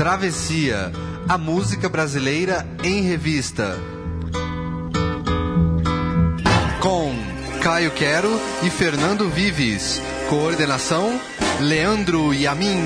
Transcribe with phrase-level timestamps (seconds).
[0.00, 0.90] Travessia,
[1.28, 3.76] a música brasileira em revista.
[6.80, 7.12] Com
[7.62, 8.30] Caio Quero
[8.62, 10.00] e Fernando Vives.
[10.30, 11.20] Coordenação:
[11.60, 12.78] Leandro Yamin.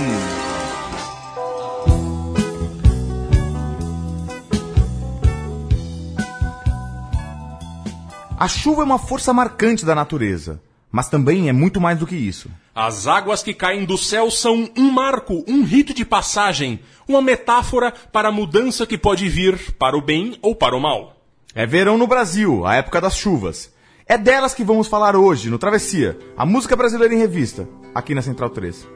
[8.37, 10.61] A chuva é uma força marcante da natureza,
[10.91, 12.51] mas também é muito mais do que isso.
[12.75, 17.93] As águas que caem do céu são um marco, um rito de passagem, uma metáfora
[18.13, 21.15] para a mudança que pode vir para o bem ou para o mal.
[21.55, 23.73] É verão no Brasil, a época das chuvas.
[24.09, 28.23] É delas que vamos falar hoje no Travessia, a música brasileira em revista, aqui na
[28.23, 28.89] Central 3.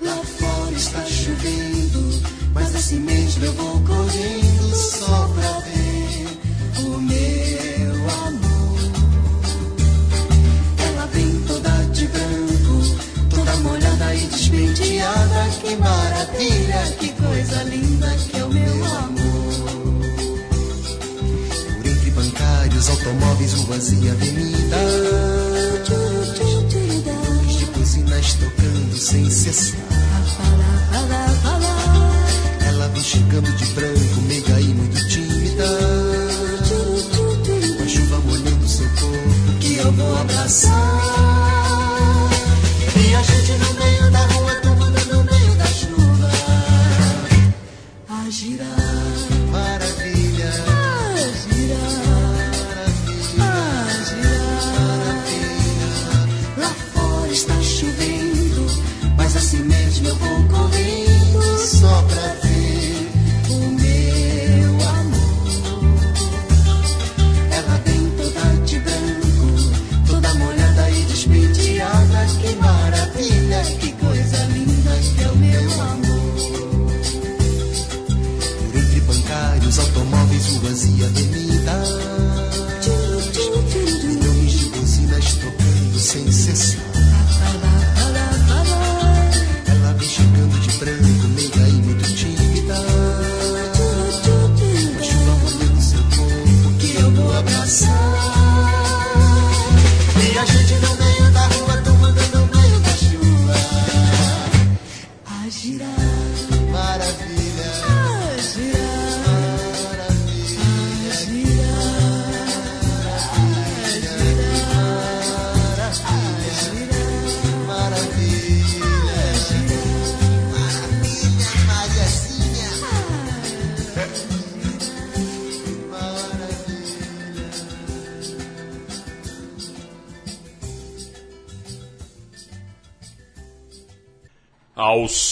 [0.00, 2.22] Lá fora está chovendo,
[2.54, 4.45] mas assim mesmo eu vou correndo
[14.46, 15.48] despenteada.
[15.60, 19.52] Que maravilha, que coisa linda que é o meu amor.
[21.76, 24.92] Por entre bancários, automóveis, ruas e avenidas.
[27.58, 29.80] De buzinas tocando sem cessar.
[32.66, 35.66] Ela vem chegando de branco, meiga e muito tímida.
[37.76, 40.95] Com a chuva molhando seu corpo, que eu vou abraçar.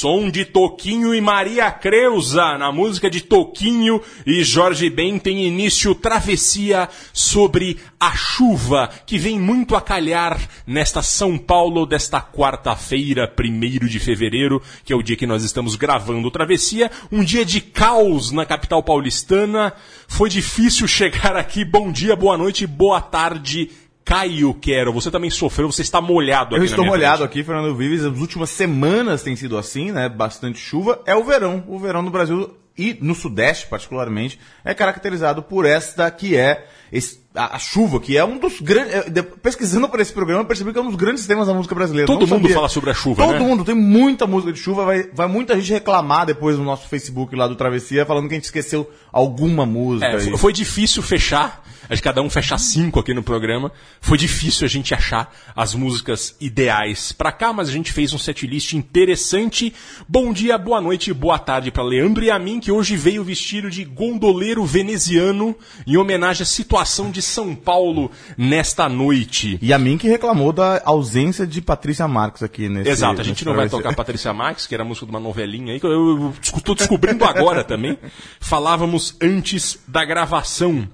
[0.04, 5.94] Som de Toquinho e Maria Creuza, na música de Toquinho e Jorge Ben tem início
[5.94, 13.87] Travessia sobre a chuva, que vem muito a calhar nesta São Paulo desta quarta-feira, 1
[13.87, 18.31] de fevereiro, que é o dia que nós estamos gravando Travessia, um dia de caos
[18.31, 19.72] na capital paulistana.
[20.06, 21.65] Foi difícil chegar aqui.
[21.65, 23.71] Bom dia, boa noite, boa tarde.
[24.04, 27.31] Caio Quero, você também sofreu, você está molhado Eu aqui na estou molhado frente.
[27.31, 28.04] aqui, Fernando Vives.
[28.04, 30.09] As últimas semanas tem sido assim, né?
[30.09, 31.00] Bastante chuva.
[31.06, 31.65] É o verão.
[31.66, 37.22] O verão no Brasil e no Sudeste, particularmente, é caracterizado por esta que é esse-
[37.34, 38.95] a, a chuva, que é um dos grandes.
[38.95, 41.75] é, Pesquisando por esse programa, eu percebi que é um dos grandes temas da música
[41.75, 42.06] brasileira.
[42.06, 43.39] Todo mundo fala sobre a chuva, Todo né?
[43.41, 43.65] mundo.
[43.65, 44.84] Tem muita música de chuva.
[44.84, 48.37] Vai, vai muita gente reclamar depois no nosso Facebook lá do Travessia, falando que a
[48.37, 50.06] gente esqueceu alguma música.
[50.06, 53.72] É, foi- foi difícil fechar, acho que cada um fechar cinco aqui no programa.
[54.01, 58.19] Foi difícil a gente achar as músicas ideais pra cá, mas a gente fez um
[58.19, 59.75] setlist interessante.
[60.09, 63.25] Bom dia, boa noite e boa tarde pra Leandro e a mim, que hoje veio
[63.25, 66.74] vestido de gondoleiro veneziano em homenagem à situação
[67.11, 69.59] de São Paulo nesta noite.
[69.63, 73.45] E a mim que reclamou da ausência de Patrícia Marques aqui nesse Exato, a gente
[73.45, 76.33] não vai tocar Patrícia Marques, que era a música de uma novelinha aí, que eu
[76.43, 77.98] estou descobrindo agora também.
[78.41, 80.89] Falávamos antes da gravação.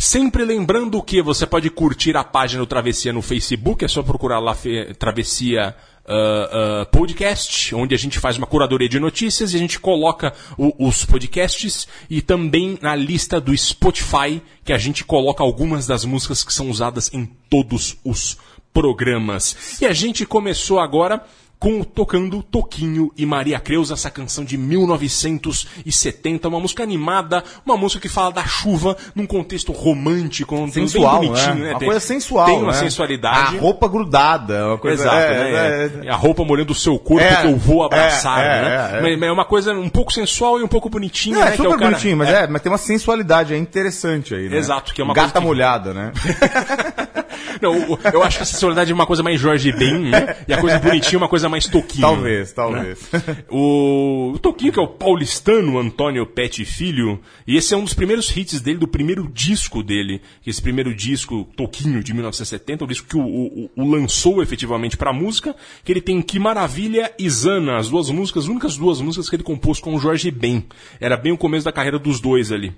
[0.00, 4.38] Sempre lembrando que você pode curtir a página do Travessia no Facebook, é só procurar
[4.38, 4.56] lá
[4.96, 5.74] Travessia
[6.08, 10.88] ah, Podcast, onde a gente faz uma curadoria de notícias e a gente coloca o-
[10.88, 16.42] os podcasts e também na lista do Spotify, que a gente coloca algumas das músicas
[16.42, 18.38] que são usadas em todos os
[18.72, 19.78] programas.
[19.80, 21.22] E a gente começou agora
[21.58, 28.00] com tocando Toquinho e Maria Creuza, essa canção de 1970, uma música animada, uma música
[28.00, 31.60] que fala da chuva num contexto romântico, Sensual, bem bonitinho, né?
[31.64, 31.70] né?
[31.72, 32.78] Uma Tem- coisa sensual, Tem uma né?
[32.78, 33.56] sensualidade.
[33.56, 35.02] A roupa grudada, uma coisa...
[35.02, 36.00] Exato, é, né?
[36.04, 38.68] é, É A roupa molhando o seu corpo É, que eu vou abraçar, é, né?
[38.94, 39.02] é, é.
[39.02, 41.52] Mas- mas É uma coisa um pouco sensual e um pouco bonitinha, Não, né?
[41.54, 42.46] é super cara- bonitinho, mas, é.
[42.46, 44.56] mas tem uma sensualidade é interessante aí, né?
[44.56, 46.12] Exato, que é uma Gata coisa que- molhada, né?
[47.60, 50.36] Não, eu acho que a sensualidade é uma coisa mais Jorge Ben, né?
[50.46, 52.02] E a coisa bonitinha é uma coisa mais Toquinho.
[52.02, 53.08] talvez, talvez.
[53.50, 57.94] O, o Toquinho, que é o paulistano Antônio Pet Filho, e esse é um dos
[57.94, 60.20] primeiros hits dele, do primeiro disco dele.
[60.46, 65.12] Esse primeiro disco, Toquinho, de 1970, o disco que o, o- o lançou efetivamente pra
[65.12, 65.54] música,
[65.84, 69.36] que ele tem Que Maravilha e Zana, as duas músicas, as únicas duas músicas que
[69.36, 70.64] ele compôs com o Jorge Ben.
[71.00, 72.72] Era bem o começo da carreira dos dois ali.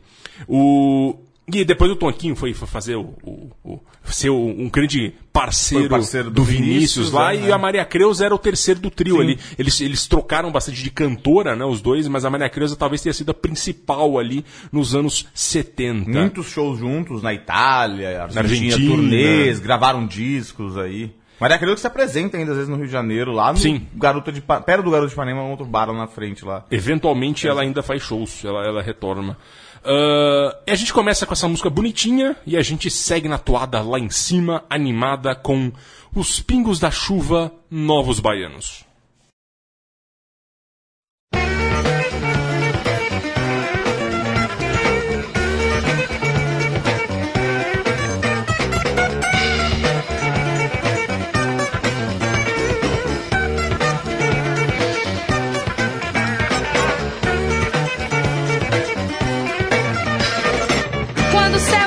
[0.48, 1.14] O...
[1.58, 6.34] E depois o Toquinho foi, fazer o, o- o- ser um grande parceiro, parceiro do,
[6.36, 7.48] do Vinícius, Vinícius, lá, né?
[7.48, 9.38] e a Maria Creuza era o terceiro do trio ali.
[9.58, 13.12] Eles, eles trocaram bastante de cantora, né, os dois, mas a Maria Creuza talvez tenha
[13.12, 16.10] sido a principal ali nos anos 70.
[16.10, 18.40] Muitos shows juntos na Itália, Argentina,
[18.74, 18.94] Argentina.
[18.96, 21.12] turnês, gravaram discos aí.
[21.40, 23.86] Maria Creuza que se apresenta ainda às vezes no Rio de Janeiro, lá no Sim.
[23.94, 26.66] Garota de perto do Garoto de Ipanema, um outro bar lá na frente lá.
[26.70, 29.38] Eventualmente ela ainda faz shows, ela, ela retorna.
[29.84, 33.82] Ah, e a gente começa com essa música bonitinha e a gente segue na toada
[33.82, 35.72] lá em cima, animada com
[36.14, 38.89] Os Pingos da Chuva Novos Baianos.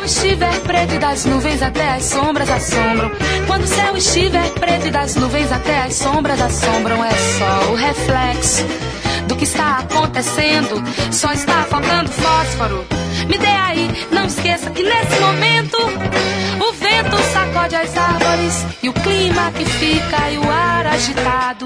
[0.04, 3.12] Céu estiver preto e das nuvens até as sombras assombram.
[3.48, 7.76] Quando o céu estiver preto e das nuvens até as sombras assombram, é só o
[7.76, 8.66] reflexo
[9.28, 10.84] do que está acontecendo.
[11.12, 12.86] Só está faltando fósforo.
[13.30, 18.94] Me dê aí, não esqueça que nesse momento o vento sacode as árvores e o
[18.94, 21.66] clima que fica e o ar agitado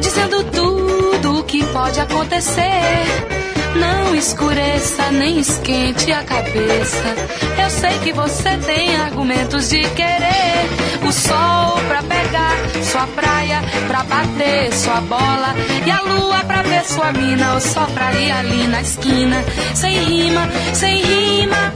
[0.00, 3.43] dizendo tudo o que pode acontecer.
[3.74, 7.14] Não escureça nem esquente a cabeça.
[7.62, 10.68] Eu sei que você tem argumentos de querer
[11.06, 15.54] o sol pra pegar sua praia, pra bater sua bola
[15.84, 19.44] e a lua pra ver sua mina ou só pra ir ali na esquina,
[19.74, 21.72] sem rima, sem rima.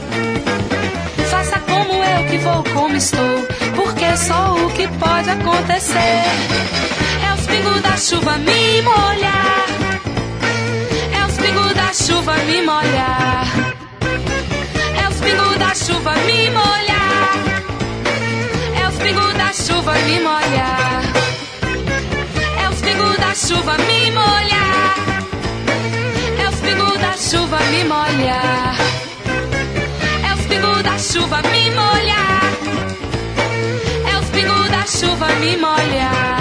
[1.31, 3.47] Faça como eu que vou como estou,
[3.77, 6.25] porque só o que pode acontecer
[7.27, 9.68] é os pingos da chuva me molhar.
[11.49, 13.47] Os pingos da chuva me molhar.
[15.03, 17.39] É os pingos da chuva me molhar.
[18.77, 21.03] É os pingos da chuva me molhar.
[22.63, 24.95] É os pingos da chuva me molhar.
[26.39, 28.77] É os pingos da chuva me molhar.
[30.29, 32.53] É os pingos da chuva me molhar.
[34.13, 36.38] É os pingos da chuva me molhar.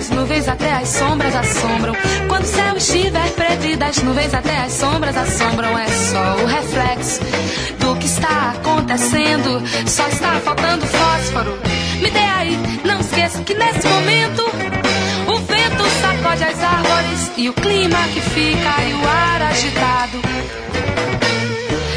[0.00, 1.94] Das nuvens até as sombras assombram.
[2.26, 6.46] Quando o céu estiver preto e das nuvens até as sombras assombram, é só o
[6.46, 7.20] reflexo
[7.78, 9.62] do que está acontecendo.
[9.86, 11.58] Só está faltando fósforo.
[12.00, 14.42] Me dê aí, não esqueça que nesse momento
[15.28, 20.20] o vento sacode as árvores e o clima que fica e o ar agitado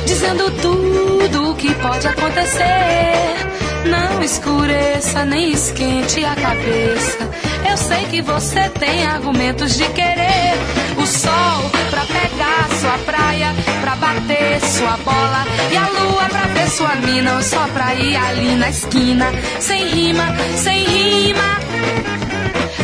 [0.06, 3.63] dizendo tudo o que pode acontecer.
[3.86, 7.30] Não escureça nem esquente a cabeça.
[7.70, 10.54] Eu sei que você tem argumentos de querer
[10.98, 16.70] o sol pra pegar sua praia, pra bater sua bola e a lua pra ver
[16.70, 19.26] sua mina ou só pra ir ali na esquina,
[19.60, 20.24] sem rima,
[20.56, 21.60] sem rima.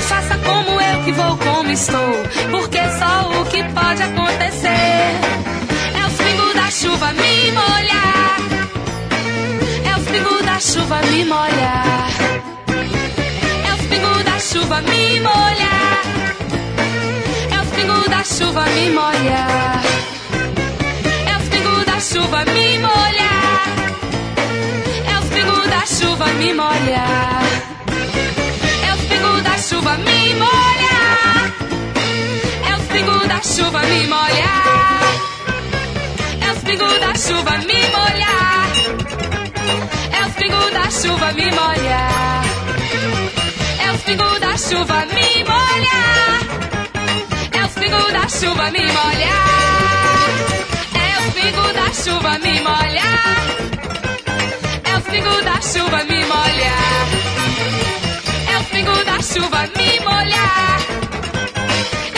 [0.07, 6.13] Faça como eu que vou como estou, porque só o que pode acontecer é os
[6.13, 8.58] pingos da chuva me molhar
[10.19, 12.09] pingo da chuva me molhar.
[13.67, 16.03] É os pingos da chuva me molhar.
[17.51, 19.81] É os pingos da chuva me molhar.
[21.31, 23.61] É os pingos da chuva me molhar.
[25.11, 27.43] É os pingos da chuva me molhar.
[28.87, 31.53] É os pingos da chuva me molhar.
[32.69, 35.01] É os pingos da chuva me molhar.
[36.41, 37.78] É os pingos da chuva me.
[41.01, 42.43] Chuva me molhar.
[43.85, 46.39] É os pingos da chuva me molhar.
[47.51, 50.29] É os pingos da chuva me molhar.
[51.05, 53.45] É os pingos da chuva me molhar.
[54.83, 57.07] É os pingos da chuva me molhar.
[58.51, 60.79] É os pingos da chuva me molhar.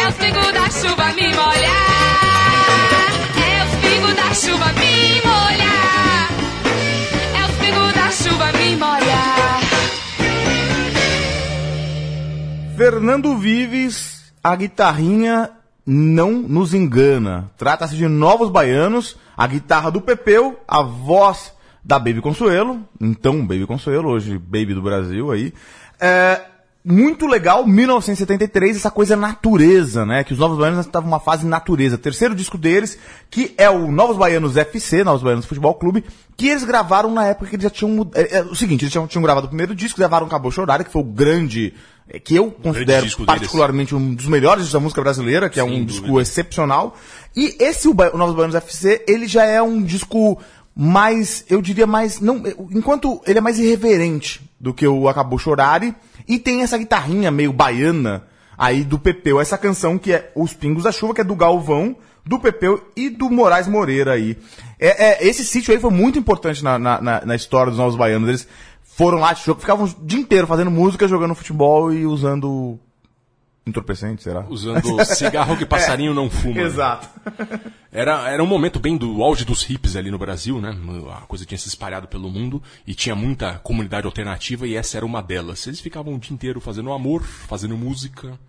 [0.02, 1.82] É os pingos da chuva me molhar.
[3.48, 4.81] É os pingos da chuva me molhar.
[12.82, 15.52] Fernando Vives, a guitarrinha
[15.86, 17.52] não nos engana.
[17.56, 21.54] Trata-se de Novos Baianos, a guitarra do Pepeu, a voz
[21.86, 25.54] da Baby Consuelo, então Baby Consuelo, hoje Baby do Brasil aí.
[26.00, 26.42] É,
[26.84, 30.24] muito legal, 1973, essa coisa natureza, né?
[30.24, 31.98] Que os Novos Baianos estavam numa fase natureza.
[31.98, 32.98] Terceiro disco deles,
[33.30, 36.04] que é o Novos Baianos FC, Novos Baianos Futebol Clube,
[36.36, 37.92] que eles gravaram na época que eles já tinham.
[37.94, 40.84] mud- É, é, o seguinte, eles tinham, tinham gravado o primeiro disco, gravaram Acabou Chorar,
[40.84, 41.74] que foi o grande.
[42.10, 43.40] é, que eu considero disco deles.
[43.42, 46.22] particularmente um dos melhores da música brasileira, que é um disco dúvida.
[46.24, 46.98] excepcional.
[47.36, 50.38] E esse, o, Ba- o Novos Baianos FC, ele já é um disco
[50.76, 55.96] mais, eu diria mais, não, enquanto ele é mais irreverente do que o Acabou Chorare,
[56.28, 58.24] e tem essa guitarrinha meio baiana
[58.58, 61.96] aí do Pepeu, essa canção que é Os Pingos da Chuva, que é do Galvão,
[62.24, 64.38] do Pepeu e do Moraes Moreira aí.
[64.80, 68.30] É, é, esse sítio aí foi muito importante na, na, na- história dos Novos Baianos,
[68.30, 68.48] eles
[68.84, 72.80] foram lá, ficavam o dia inteiro fazendo música, jogando futebol e usando
[73.66, 74.46] entorpecente, será?
[74.50, 76.56] Usando cigarro que passarinho não fuma.
[76.56, 76.64] né?
[76.64, 77.08] Exato.
[77.92, 80.76] Era, era um momento bem do auge dos hippies ali no Brasil, né?
[81.12, 85.06] A coisa tinha se espalhado pelo mundo e tinha muita comunidade alternativa e essa era
[85.06, 85.66] uma delas.
[85.68, 88.40] Eles ficavam o dia inteiro fazendo amor, fazendo música.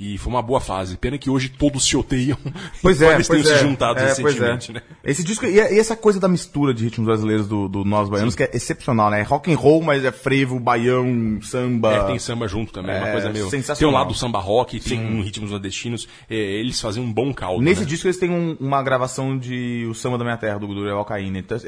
[0.00, 0.96] E foi uma boa fase.
[0.96, 2.38] Pena que hoje todos se odeiam.
[2.80, 3.58] Pois embora é, eles pois tenham é.
[3.58, 4.74] se juntado É, recentemente, é.
[4.74, 4.82] né?
[5.02, 8.44] Esse disco, e, essa coisa da mistura de ritmos brasileiros do, do Novos Baianos, que
[8.44, 9.20] é excepcional, né?
[9.20, 11.92] É rock and roll, mas é frevo, baião, samba.
[11.94, 13.50] É, tem samba junto também, é uma É, coisa meio.
[13.50, 16.06] Tem um lado samba rock, tem um ritmos nordestinos.
[16.30, 17.60] é, eles faziam um bom caldo.
[17.62, 17.86] Nesse né?
[17.86, 21.38] disco eles têm um- uma gravação de O Samba da Minha Terra, do Duriel Caymmi.
[21.40, 21.58] Então.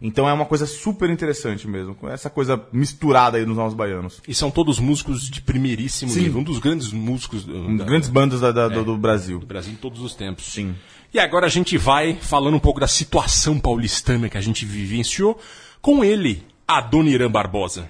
[0.00, 1.96] Então é uma coisa super interessante mesmo.
[2.08, 4.20] Essa coisa misturada aí nos Novos Baianos.
[4.26, 6.20] E são todos músicos de primeiríssimo Sim.
[6.22, 6.40] nível.
[6.40, 9.38] Um dos grandes músicos uh, da- Grandes bandas da- da- do, do Brasil.
[9.38, 10.46] do Brasil em todos os tempos.
[10.46, 10.74] Sim.
[11.12, 15.38] E agora a gente vai falando um pouco da situação paulistana que a gente vivenciou
[15.80, 17.88] com ele, Adoniran Barbosa.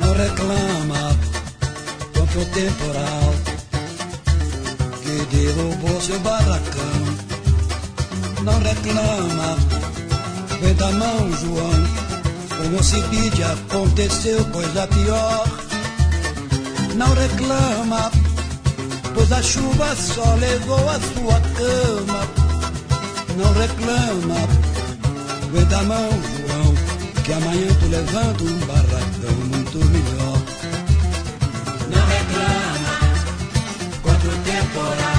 [0.00, 1.16] não reclama
[2.14, 3.34] contra o temporal
[5.02, 7.11] que derrubou seu barracão.
[8.44, 9.56] Não reclama,
[10.60, 12.02] vem da mão, João.
[12.56, 15.48] Com o Cibite aconteceu coisa pior.
[16.96, 18.10] Não reclama,
[19.14, 22.26] pois a chuva só levou a sua cama.
[23.36, 24.48] Não reclama,
[25.52, 26.74] vem da mão, João.
[27.22, 30.42] Que amanhã tu levanta um barracão muito melhor.
[31.90, 32.92] Não reclama
[34.02, 35.11] contra o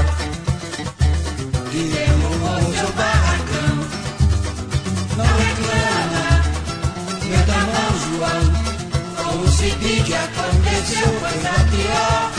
[10.15, 12.31] aconteceu coisa pior.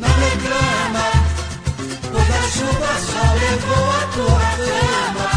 [0.00, 1.06] Não reclama,
[2.12, 5.32] pois a chuva só levou a tua cama.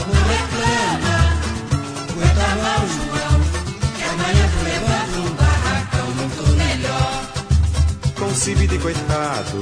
[0.00, 1.16] Não reclama.
[2.10, 3.36] Aguenta a mão, João,
[3.96, 7.14] que amanhã tu levanta um barracão muito melhor.
[8.18, 9.58] Concebi de coitado,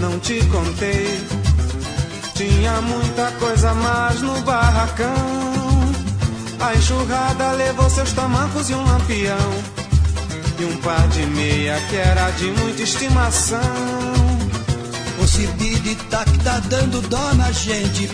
[0.00, 1.26] não te contei.
[2.34, 5.14] Tinha muita coisa mais no barracão.
[6.60, 9.77] A enxurrada levou seus tamancos e um lampião.
[10.60, 13.60] E um par de meia que era de muita estimação.
[15.22, 18.10] O Cibide tá que tá dando dó na gente.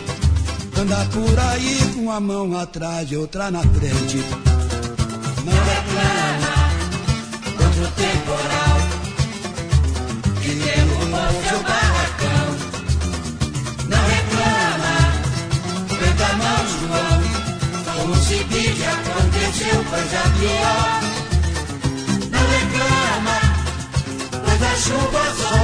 [0.78, 4.18] Anda por aí com a mão atrás e outra na frente.
[5.44, 6.54] Não reclama
[7.56, 8.76] contra o temporal
[10.42, 12.46] que derrubou seu barracão.
[13.88, 14.96] Não reclama,
[15.98, 17.22] vem da mão, João.
[17.96, 18.34] Como se
[18.84, 20.83] aconteceu coisa pior.
[24.84, 25.63] chuva, só.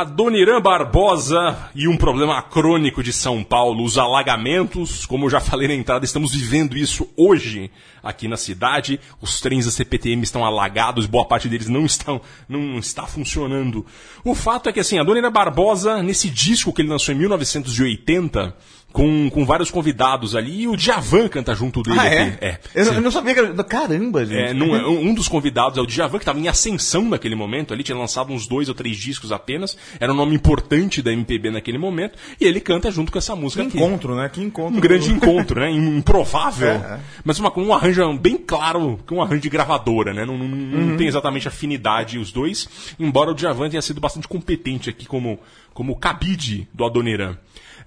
[0.00, 5.04] Adoniran Barbosa e um problema crônico de São Paulo, os alagamentos.
[5.04, 7.70] Como eu já falei na entrada, estamos vivendo isso hoje
[8.02, 8.98] aqui na cidade.
[9.20, 13.84] Os trens da CPTM estão alagados, boa parte deles não estão, não está funcionando.
[14.24, 18.56] O fato é que assim, Adoniran Barbosa, nesse disco que ele lançou em 1980,
[18.92, 22.38] com, com vários convidados ali, e o Djavan canta junto dele Ah, é?
[22.40, 23.00] É, eu, sim.
[23.00, 23.64] não sabia que era.
[23.64, 24.38] Caramba, gente.
[24.50, 27.82] É, num- um dos convidados é o Djavan, que estava em ascensão naquele momento ali,
[27.82, 31.78] tinha lançado uns dois ou três discos apenas, era um nome importante da MPB naquele
[31.78, 33.78] momento, e ele canta junto com essa música Que aqui.
[33.78, 34.28] encontro, né?
[34.28, 34.76] Que encontro.
[34.76, 35.70] Um grande encontro, né?
[35.70, 36.68] Improvável.
[36.70, 37.00] É, é.
[37.24, 40.24] Mas uma, um arranjo bem claro, que um arranjo de gravadora, né?
[40.24, 40.96] Não, não- não Uhum.
[40.96, 42.68] tem exatamente afinidade os dois,
[42.98, 45.38] embora o Djavan tenha sido bastante competente aqui como,
[45.72, 47.36] como cabide do Adoniran.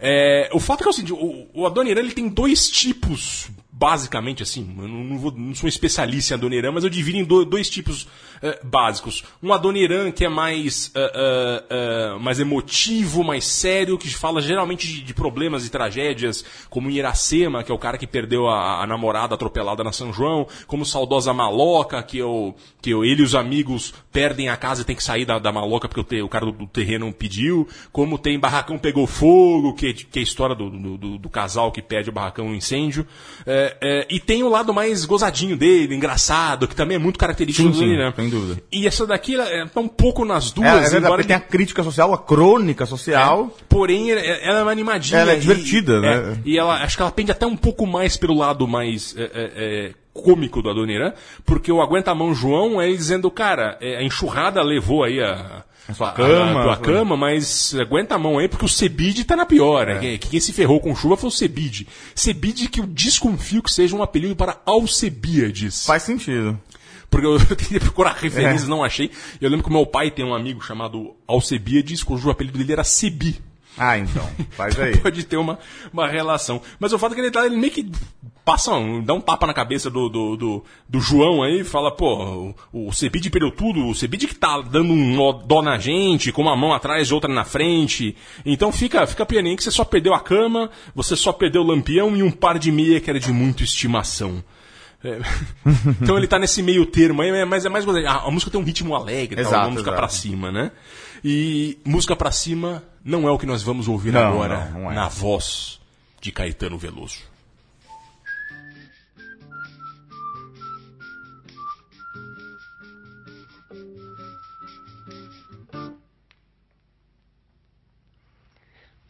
[0.05, 4.72] É, o fato é que seguinte, o, o Adoniran ele tem dois tipos, basicamente assim,
[4.77, 7.70] eu não, vou- não sou um especialista em Adoniran, mas eu divido em do- dois
[7.70, 8.08] tipos
[8.42, 9.24] eh, básicos.
[9.42, 15.01] Um Adoniran que é mais, eh, eh, mais emotivo, mais sério, que fala geralmente de,
[15.01, 18.88] de problemas e tragédias, como em Iracema, que é o cara que perdeu a, a
[18.88, 23.34] namorada atropelada na São João, como Saudosa Maloca, que, o, que o- ele e os
[23.34, 26.30] amigos perdem a casa e tem que sair da, da maloca porque o, te- o
[26.30, 30.24] cara do, do terreno pediu, como tem Barracão Pegou Fogo, que, é que é a
[30.24, 33.08] história do, do, do- casal que perde o barracão no incêndio,
[33.82, 37.72] é, e tem o lado mais gozadinho dele, engraçado, que também é muito característico Sim,
[37.72, 38.13] do sim, Adoniran.
[38.15, 38.62] sem dúvida.
[38.72, 41.36] E essa daqui, ela é, tá um pouco nas É, duas, é verdade, embora tem
[41.36, 43.55] a crítica social, a crônica social.
[43.70, 45.20] Porém, ela- ela é uma animadinha.
[45.20, 46.38] Ela é e- divertida, é, né?
[46.46, 49.29] E ela, acho que ela pende até um pouco mais pelo lado mais é, é,
[49.34, 51.13] é, cômico do Adoniran,
[51.46, 55.20] porque o Aguenta a Mão João é ele dizendo, cara, é, a enxurrada levou aí
[55.22, 55.63] a...
[55.88, 59.36] A sua cama, a tua cama, mas aguenta a mão aí, porque o Cebide tá
[59.36, 59.88] na pior.
[59.88, 60.00] É.
[60.00, 60.18] né?
[60.18, 61.88] Quem, se ferrou com chuva foi o Cebide.
[62.16, 65.86] Cebide que eu desconfio que seja um apelido para Alcebiades.
[65.86, 66.60] Faz sentido.
[67.10, 69.12] Porque eu tentei procurar referências, não achei.
[69.42, 72.84] Eu lembro que o meu pai tem um amigo chamado Alcebiades, cujo apelido dele era
[72.84, 73.42] Cebi.
[73.77, 74.30] Ah, então.
[74.51, 74.98] Faz aí.
[75.01, 75.58] Pode ter uma,
[75.92, 76.62] uma relação.
[76.80, 77.89] Mas o fato é que ele, tá, ele meio que
[78.46, 81.89] passa um, dá um tapa na cabeça do, do, do, do João aí e fala,
[81.92, 85.77] pô, o, o Cebide perdeu tudo, o Cebide que tá dando um nó- dó na
[85.77, 88.15] gente, com uma mão atrás e outra na frente.
[88.46, 92.16] Então fica, fica pianinho que você só perdeu a cama, você só perdeu o lampião
[92.16, 94.44] e um par de meia que era de muita estimação.
[95.03, 95.20] É.
[96.01, 97.86] então ele tá nesse meio termo aí, mas é mais.
[98.05, 99.98] A, a música tem um ritmo alegre, Exato, uma música exato.
[99.98, 100.72] pra cima, né?
[101.24, 104.92] E música pra cima não é o que nós vamos ouvir Não, agora não, não
[104.92, 104.96] é.
[104.96, 105.79] na voz
[106.22, 107.20] de Caetano Veloso.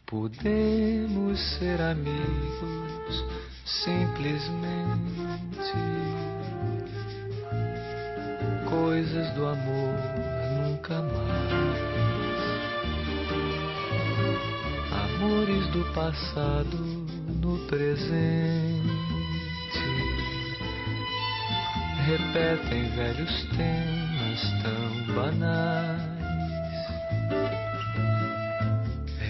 [0.06, 3.24] Podemos ser amigos
[3.64, 4.44] simplesmente.
[8.68, 9.94] Coisas do amor
[10.62, 11.43] nunca mais.
[15.24, 16.76] Amores do passado
[17.40, 18.84] no presente.
[22.04, 26.02] Repetem velhos temas tão banais.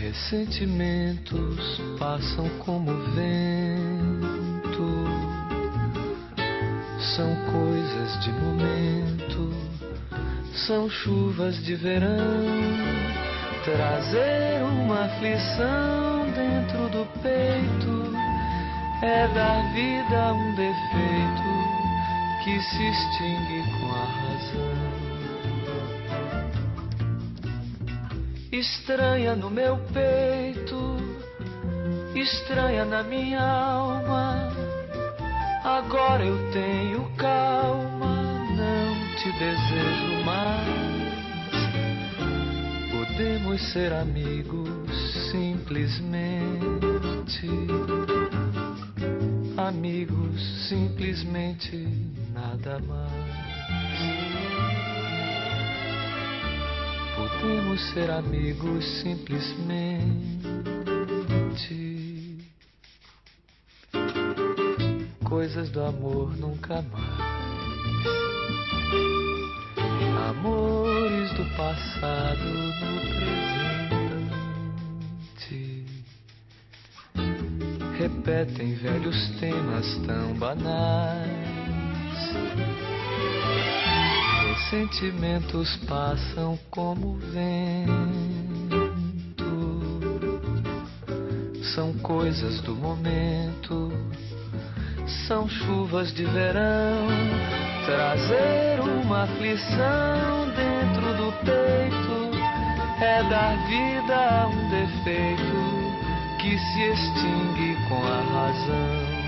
[0.00, 5.04] Ressentimentos passam como vento,
[7.14, 9.54] são coisas de momento,
[10.66, 13.23] são chuvas de verão.
[13.64, 18.12] Trazer uma aflição dentro do peito
[19.02, 21.64] é dar vida a um defeito
[22.44, 24.94] que se extingue com a razão.
[28.52, 30.98] Estranha no meu peito,
[32.14, 34.52] estranha na minha alma.
[35.64, 38.14] Agora eu tenho calma,
[38.56, 40.93] não te desejo mais.
[43.16, 44.90] Podemos ser amigos
[45.30, 46.18] simplesmente.
[49.56, 51.76] Amigos simplesmente
[52.32, 53.12] nada mais.
[57.14, 59.64] Podemos ser amigos simplesmente.
[65.22, 67.33] Coisas do amor nunca mais.
[70.28, 73.44] Amores do passado no presente.
[77.98, 81.28] Repetem velhos temas tão banais.
[84.70, 87.44] Sentimentos passam como vento,
[91.74, 93.92] são coisas do momento,
[95.28, 97.73] são chuvas de verão.
[97.84, 102.30] Trazer uma aflição dentro do peito
[102.98, 105.84] é dar vida a um defeito
[106.40, 109.24] que se extingue com a razão.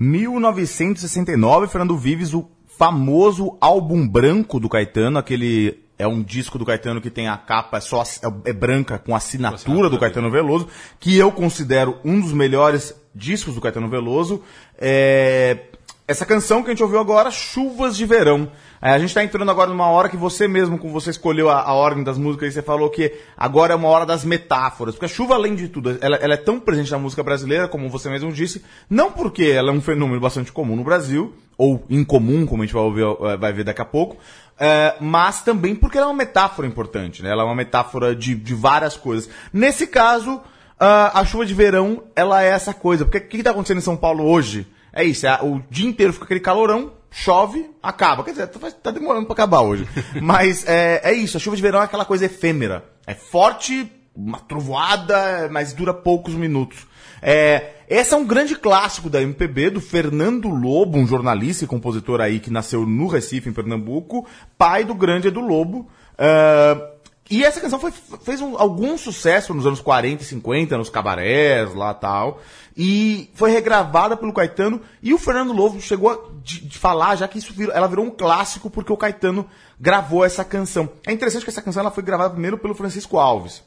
[0.00, 6.64] Em 1969, Fernando Vives, o famoso álbum branco do Caetano, aquele é um disco do
[6.64, 10.30] Caetano que tem a capa é só é, é branca com a assinatura do Caetano
[10.30, 10.68] Veloso,
[11.00, 14.44] que eu considero um dos melhores discos do Caetano Veloso.
[14.78, 15.58] É,
[16.06, 18.48] essa canção que a gente ouviu agora, Chuvas de Verão.
[18.80, 21.60] É, a gente está entrando agora numa hora que você mesmo, como você escolheu a,
[21.60, 24.94] a ordem das músicas, e você falou que agora é uma hora das metáforas.
[24.94, 27.90] Porque a chuva, além de tudo, ela, ela é tão presente na música brasileira, como
[27.90, 32.46] você mesmo disse, não porque ela é um fenômeno bastante comum no Brasil, ou incomum,
[32.46, 34.16] como a gente vai, ouvir, eh, vai ver daqui a pouco,
[34.58, 37.30] é, mas também porque ela é uma metáfora importante, né?
[37.30, 39.28] Ela é uma metáfora de, de várias coisas.
[39.52, 40.40] Nesse caso,
[40.78, 43.04] a, a chuva de verão, ela é essa coisa.
[43.04, 44.66] Porque o que está acontecendo em São Paulo hoje?
[44.92, 48.24] É isso, é, o dia inteiro fica aquele calorão, chove, acaba.
[48.24, 49.86] Quer dizer, tá, tá demorando para acabar hoje.
[50.22, 52.84] Mas é, é isso, a chuva de verão é aquela coisa efêmera.
[53.06, 56.86] É forte, uma trovoada, mas dura poucos minutos.
[57.22, 62.20] É, esse é um grande clássico da MPB, do Fernando Lobo, um jornalista e compositor
[62.20, 64.26] aí que nasceu no Recife, em Pernambuco,
[64.56, 65.88] pai do grande Edu Lobo.
[66.14, 66.98] Uh,
[67.30, 71.74] e essa canção foi, fez um, algum sucesso nos anos 40 e 50, nos cabarés
[71.74, 72.40] lá tal.
[72.76, 74.80] E foi regravada pelo Caetano.
[75.02, 78.04] E o Fernando Lobo chegou a de, de falar já que isso virou, ela virou
[78.06, 79.46] um clássico porque o Caetano
[79.78, 80.88] gravou essa canção.
[81.06, 83.62] É interessante que essa canção ela foi gravada primeiro pelo Francisco Alves.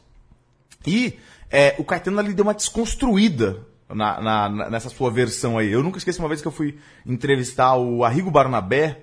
[0.85, 1.19] E
[1.51, 5.71] é, o Caetano ali deu uma desconstruída na, na, nessa sua versão aí.
[5.71, 9.01] Eu nunca esqueço uma vez que eu fui entrevistar o Arrigo Barnabé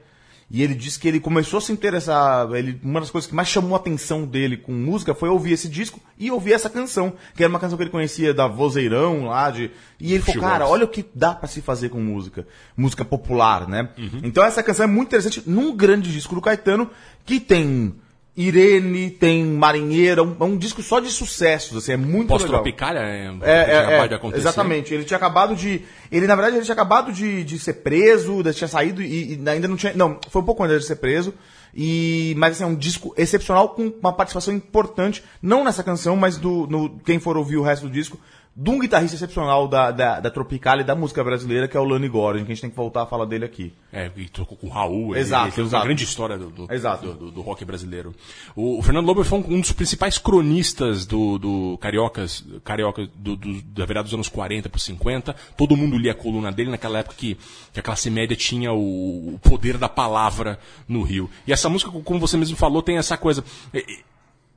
[0.50, 2.50] e ele disse que ele começou a se interessar.
[2.54, 5.68] Ele, uma das coisas que mais chamou a atenção dele com música foi ouvir esse
[5.68, 9.50] disco e ouvir essa canção, que era uma canção que ele conhecia da Vozeirão lá.
[9.50, 12.46] De, e ele falou, cara, olha o que dá para se fazer com música.
[12.74, 13.90] Música popular, né?
[13.98, 14.20] Uhum.
[14.24, 16.90] Então essa canção é muito interessante num grande disco do Caetano
[17.26, 17.94] que tem.
[18.40, 22.38] Irene, tem Marinheira, um, é um disco só de sucessos, assim, é muito legal.
[22.38, 24.40] Pós-tropicália é, É, é, é, de acontecer.
[24.42, 24.94] exatamente.
[24.94, 25.82] Ele tinha acabado de.
[26.10, 29.66] Ele, na verdade, ele tinha acabado de, de ser preso, tinha saído e, e ainda
[29.66, 29.92] não tinha.
[29.92, 31.34] Não, foi um pouco antes de ser preso.
[31.74, 36.36] E, mas assim, é um disco excepcional com uma participação importante, não nessa canção, mas
[36.36, 38.18] do, no, quem for ouvir o resto do disco,
[38.60, 41.84] de um guitarrista excepcional da, da, da Tropical e da música brasileira, que é o
[41.84, 43.72] Lani Gordon, que a gente tem que voltar a falar dele aqui.
[43.92, 45.12] É, e tocou com o Raul.
[45.12, 45.76] ele- Exato, ele tem exato.
[45.80, 48.12] uma grande história do, do, do, do- do rock brasileiro.
[48.56, 53.36] O, o Fernando Lobo foi um, um dos principais cronistas do, do Cariocas, Carioca do,
[53.36, 55.36] do- da virada dos anos 40 para 50.
[55.56, 57.38] Todo mundo lia a coluna dele naquela época que,
[57.72, 61.30] que a classe média tinha o, o poder da palavra no Rio.
[61.46, 63.44] E essa música, como você mesmo falou, tem essa coisa.
[63.72, 63.84] é,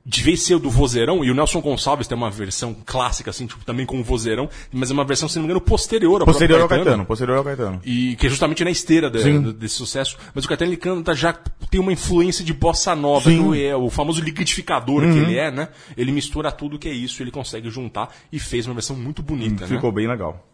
[0.04, 3.64] de vez ser do vozeirão, e o Nelson Gonçalves tem uma versão clássica, assim, tipo,
[3.64, 6.60] também com o vozeirão, mas é uma versão, se não me engano, posterior ao Posterior
[6.60, 7.80] ao Caetano, posterior ao Caetano.
[7.84, 10.16] e que é justamente na esteira do- desse sucesso.
[10.34, 11.32] Mas o Caetano ele canta já
[11.70, 13.38] tem uma influência de bossa nova, Sim.
[13.38, 13.52] Uhum.
[13.52, 15.68] que é o famoso liquidificador que ele é, né?
[15.96, 19.66] Ele mistura tudo que é isso, ele consegue juntar e fez uma versão muito bonita,
[19.66, 19.76] né?
[19.76, 20.44] Ficou bem legal.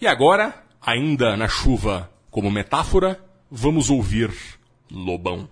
[0.00, 3.18] E agora, ainda na chuva como metáfora,
[3.50, 4.30] vamos ouvir
[4.90, 5.48] Lobão.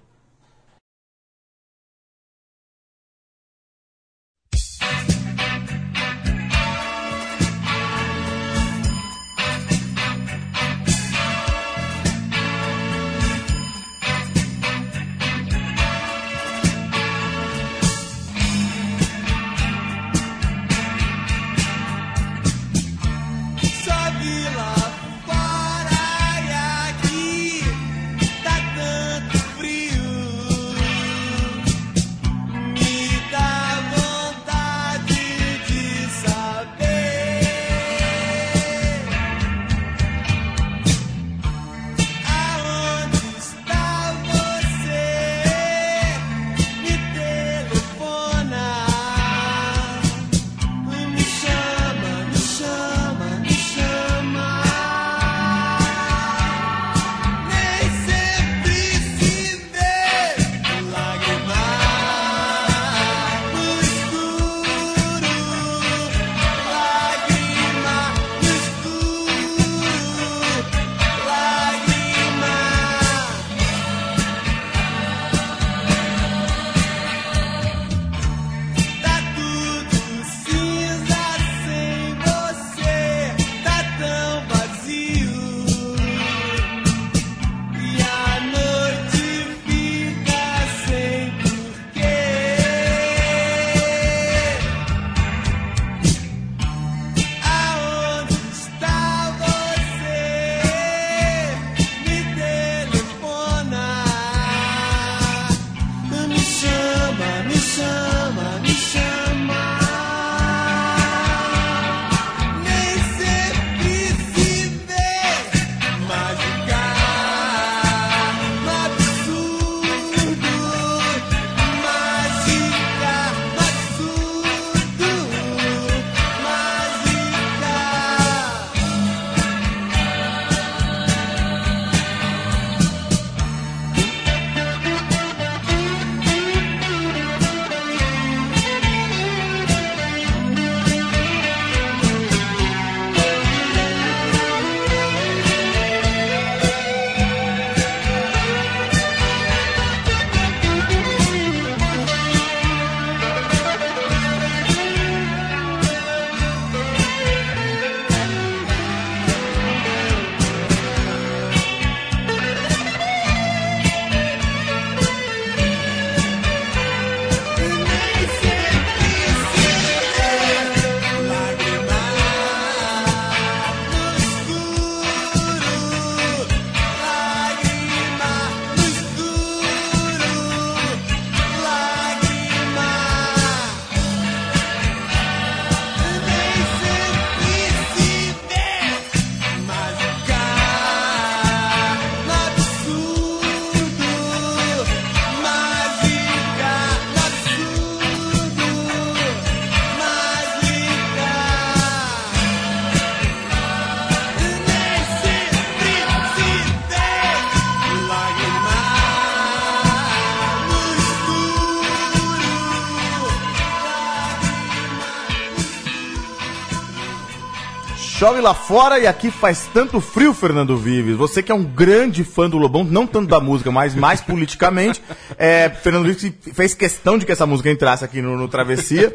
[218.22, 221.16] Chove lá fora e aqui faz tanto frio, Fernando Vives.
[221.16, 225.02] Você que é um grande fã do Lobão, não tanto da música, mas mais politicamente.
[225.37, 229.12] É, Fernando Vives fez questão de que essa música entrasse aqui no, no Travessia.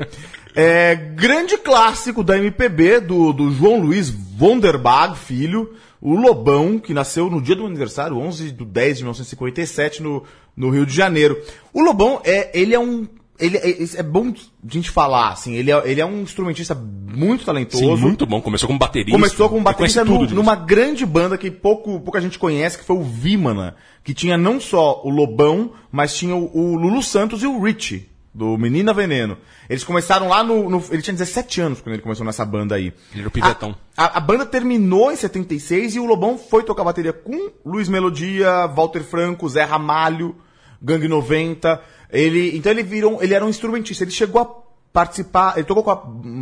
[0.54, 5.74] É, grande clássico da MPB, do, do João Luiz Vonderbag, filho.
[6.02, 10.70] O Lobão, que nasceu no dia do aniversário, 11 de 10 de 1957, no, no
[10.70, 11.42] Rio de Janeiro.
[11.72, 13.08] O Lobão, é, ele é um
[13.40, 17.46] ele é, é bom a gente falar, assim, ele é, ele é um instrumentista muito
[17.46, 17.84] talentoso.
[17.84, 18.42] Sim, muito bom.
[18.42, 19.12] Começou como baterista.
[19.12, 20.36] Começou como Ele baterista disso.
[20.36, 24.60] numa grande banda que pouco, pouca gente conhece, que foi o Vimana, que tinha não
[24.60, 29.38] só o Lobão, mas tinha o, o Lulu Santos e o Richie, do Menina Veneno.
[29.70, 32.94] Eles começaram lá no, no- Ele tinha 17 anos quando ele começou nessa banda aí.
[33.12, 33.76] Ele era o pivetão.
[33.98, 37.90] A, a- a banda terminou em 76 e o Lobão foi tocar bateria com Luiz
[37.90, 40.36] Melodia, Walter Franco, Zé Ramalho,
[40.82, 41.82] Gangue 90.
[42.12, 44.04] Ele, então ele virou, ele era um instrumentista.
[44.04, 45.98] Ele chegou a participar, ele tocou com a,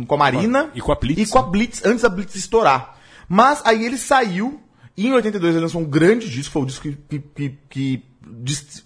[0.06, 1.42] com a Marina E com a Blitz, e com a?
[1.42, 2.96] Blitz antes da Blitz estourar.
[3.28, 4.60] Mas aí ele saiu
[4.96, 8.02] e em 82 ele lançou um grande disco, foi o disco que, que, que,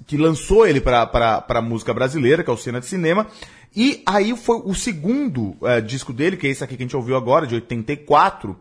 [0.06, 3.28] que, lançou ele para a música brasileira, que é o Cena de Cinema.
[3.76, 6.96] E aí foi o segundo eh, disco dele, que é esse aqui que a gente
[6.96, 8.58] ouviu agora, de 84,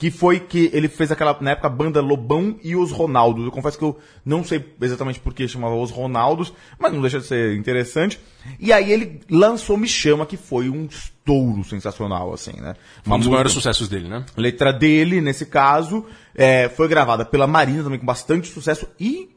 [0.00, 3.44] que foi que ele fez aquela, na época, a banda Lobão e os Ronaldos.
[3.44, 7.20] Eu confesso que eu não sei exatamente por que chamava os Ronaldos, mas não deixa
[7.20, 8.18] de ser interessante.
[8.58, 12.76] E aí ele lançou Me Chama, que foi um estouro sensacional, assim, né?
[13.04, 14.24] Foi um dos maiores sucessos dele, né?
[14.38, 19.28] letra dele, nesse caso, é, foi gravada pela Marina também com bastante sucesso e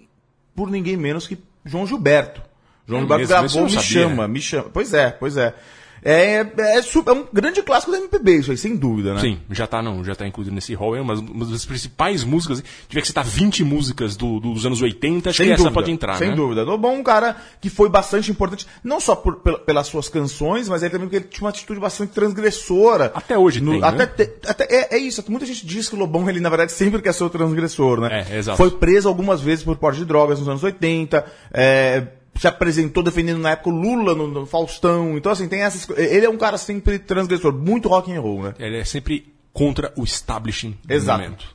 [0.55, 2.41] por ninguém menos que João Gilberto.
[2.87, 3.81] João É Gilberto gravou Me sabia.
[3.81, 4.69] Chama, Me Chama.
[4.71, 5.53] Pois é, pois é.
[6.03, 9.21] É, é, su- é um grande clássico da MPB, isso aí, sem dúvida, né?
[9.21, 10.95] Sim, já tá, não, já tá incluído nesse hall.
[10.95, 12.63] É uma, uma das principais músicas.
[12.89, 15.91] Tiver que citar 20 músicas do- dos anos 80, acho Sem que dúvida, essa pode
[15.91, 16.35] entrar, sem né?
[16.35, 16.63] dúvida.
[16.63, 20.67] Lobão é um cara que foi bastante importante, não só por- pel- pelas suas canções,
[20.67, 23.11] mas também porque ele tinha uma atitude bastante transgressora.
[23.15, 23.87] Até hoje tem, né?
[23.87, 26.71] até, te- até- é, é isso, muita gente diz que o Lobão, ele na verdade
[26.71, 28.25] sempre quer ser o transgressor, né?
[28.29, 28.57] É, exato.
[28.57, 33.39] Foi preso algumas vezes por porte de drogas nos anos 80, é, se apresentou defendendo
[33.39, 36.57] na época o Lula no, no Faustão, então assim, tem essas Ele é um cara
[36.57, 38.53] sempre transgressor, muito rock and roll, né?
[38.59, 41.21] Ele é sempre contra o establishing do Exato.
[41.21, 41.45] momento.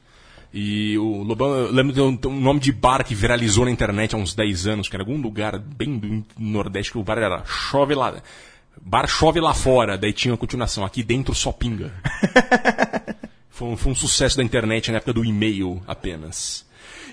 [0.52, 4.14] E o Lobão, eu lembro de um, um nome de bar que viralizou na internet
[4.14, 7.44] há uns 10 anos, que era algum lugar bem do Nordeste, que o bar era
[7.44, 8.22] Chove lá.
[8.80, 11.92] Bar Chove lá fora, daí tinha a continuação, aqui dentro só pinga.
[13.50, 16.64] foi, um, foi um sucesso da internet na época do e-mail apenas.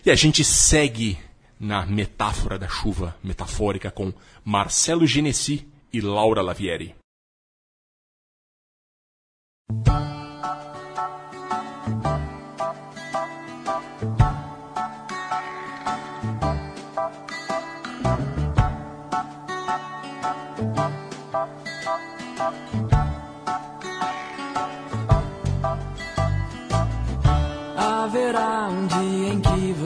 [0.05, 1.17] E a gente segue
[1.59, 4.13] na metáfora da chuva metafórica com
[4.43, 6.95] Marcelo Genesi e Laura Lavieri.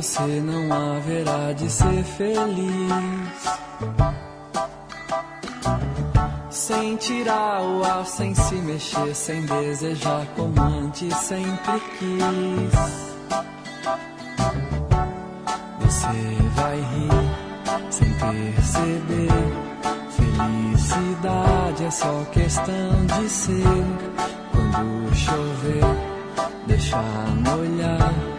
[0.01, 3.59] Você não haverá de ser feliz.
[6.49, 13.09] Sem tirar o ar, sem se mexer, sem desejar como antes sempre quis.
[15.81, 19.27] Você vai rir sem perceber.
[20.15, 23.63] Felicidade é só questão de ser.
[24.53, 25.83] Quando chover,
[26.67, 27.03] deixar
[27.43, 28.38] molhar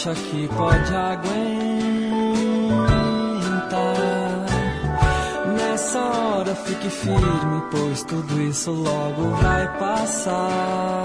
[0.00, 1.30] Acha que pode aguentar.
[5.58, 11.04] Nessa hora fique firme, pois tudo isso logo vai passar.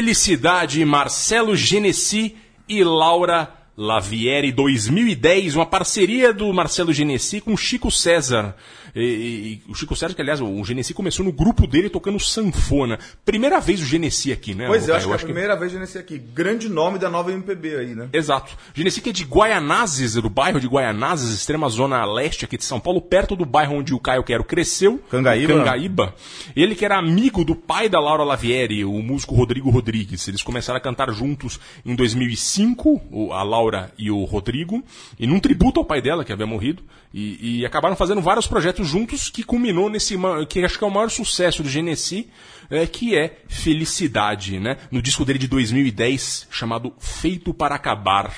[0.00, 2.34] Felicidade, Marcelo Genesi
[2.66, 8.56] e Laura Lavieri 2010, uma parceria do Marcelo Genesi com Chico César.
[8.94, 12.98] E, e- o Chico César, que aliás, o Genesi começou no grupo dele tocando sanfona.
[13.24, 14.66] Primeira vez o Genesi aqui, né?
[14.66, 14.96] Pois é, eu Caio?
[14.96, 16.18] acho que é a primeira vez que eu nesse aqui.
[16.18, 18.08] Grande nome da nova MPB aí, né?
[18.12, 18.56] Exato.
[18.74, 22.80] Genesi que é de Guaianazes, do bairro de Guaianazes, extrema zona leste aqui de São
[22.80, 24.98] Paulo, perto do bairro onde o Caio Quero cresceu.
[25.10, 25.54] Cangaíba.
[25.54, 26.14] Cangaíba.
[26.56, 30.26] Ele que era amigo do pai da Laura Lavieri, o músico Rodrigo Rodrigues.
[30.28, 34.82] Eles começaram a cantar juntos em 2005, o- a Laura e o Rodrigo,
[35.18, 36.82] e num tributo ao pai dela, que havia morrido,
[37.12, 40.16] e, e acabaram fazendo vários projetos juntos, que culminou nesse,
[40.48, 42.28] que acho que é o maior sucesso do Genesi,
[42.70, 44.76] é, que é Felicidade, né?
[44.90, 48.32] No disco dele de 2010, chamado Feito para Acabar.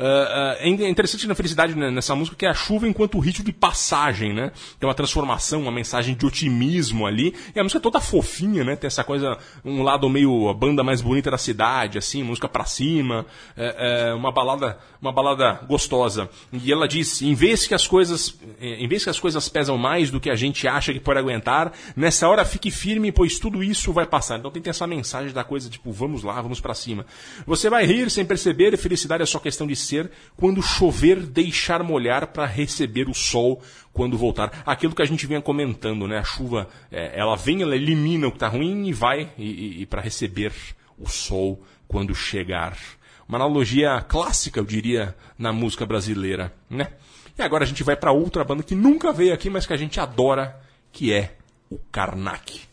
[0.00, 3.18] Ah, ah, é é interessante na felicidade né, nessa música que é a chuva enquanto
[3.18, 4.50] rito de passagem, né?
[4.78, 7.34] Tem uma transformação, uma mensagem de otimismo ali.
[7.54, 8.76] E a música é toda fofinha, né?
[8.76, 12.64] Tem essa coisa, um lado meio a banda mais bonita da cidade, assim, música pra
[12.64, 16.30] cima, é, é, uma balada, uma balada gostosa.
[16.50, 19.76] E ela diz: em vez que as coisas, eh, em vez que as coisas pesam
[19.76, 23.62] mais do que a gente acha que pode aguentar, nessa hora fique firme, pois tudo
[23.62, 24.38] isso vai passar.
[24.38, 27.04] Então tem essa mensagem da coisa tipo, vamos lá, vamos pra cima.
[27.46, 30.10] Você vai rir sem perceber, felicidade é só questão de ser.
[30.36, 33.62] Quando chover, deixar molhar para receber o sol
[33.92, 34.62] quando voltar.
[34.64, 36.18] Aquilo que a gente vinha comentando, né?
[36.18, 39.82] A chuva, eh, ela vem, ela elimina o que tá ruim e vai e, e,
[39.82, 40.52] e para receber
[40.98, 42.76] o sol quando chegar.
[43.28, 46.88] Uma analogia clássica, eu diria, na música brasileira, né?
[47.38, 49.76] E agora a gente vai para outra banda que nunca veio aqui, mas que a
[49.76, 50.60] gente adora,
[50.92, 51.36] que é
[51.70, 52.69] o Karnak.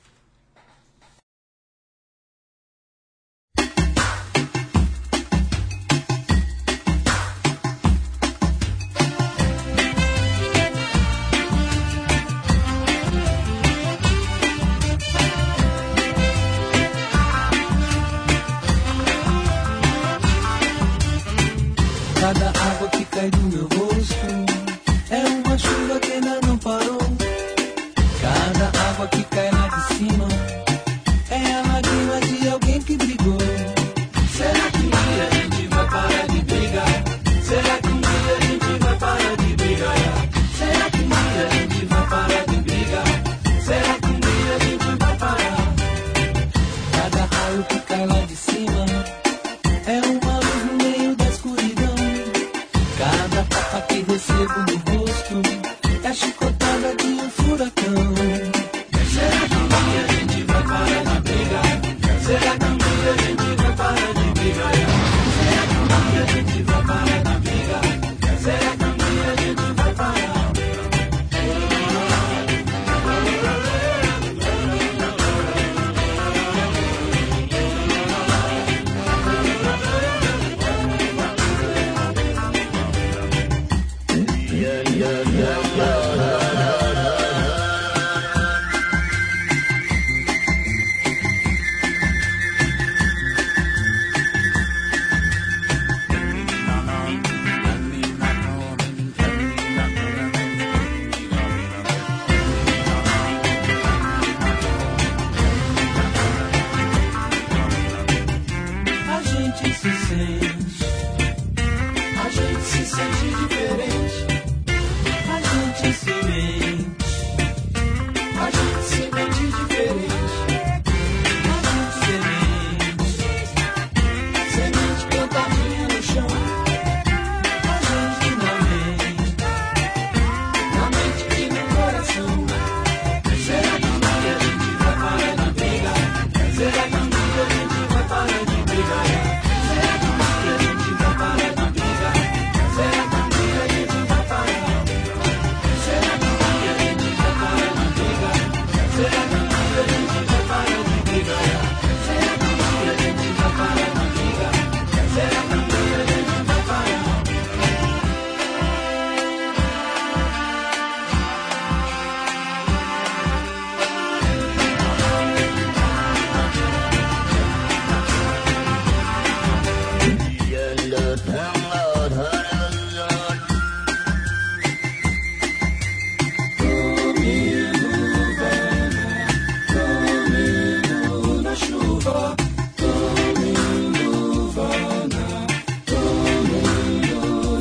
[23.18, 23.87] Água que cai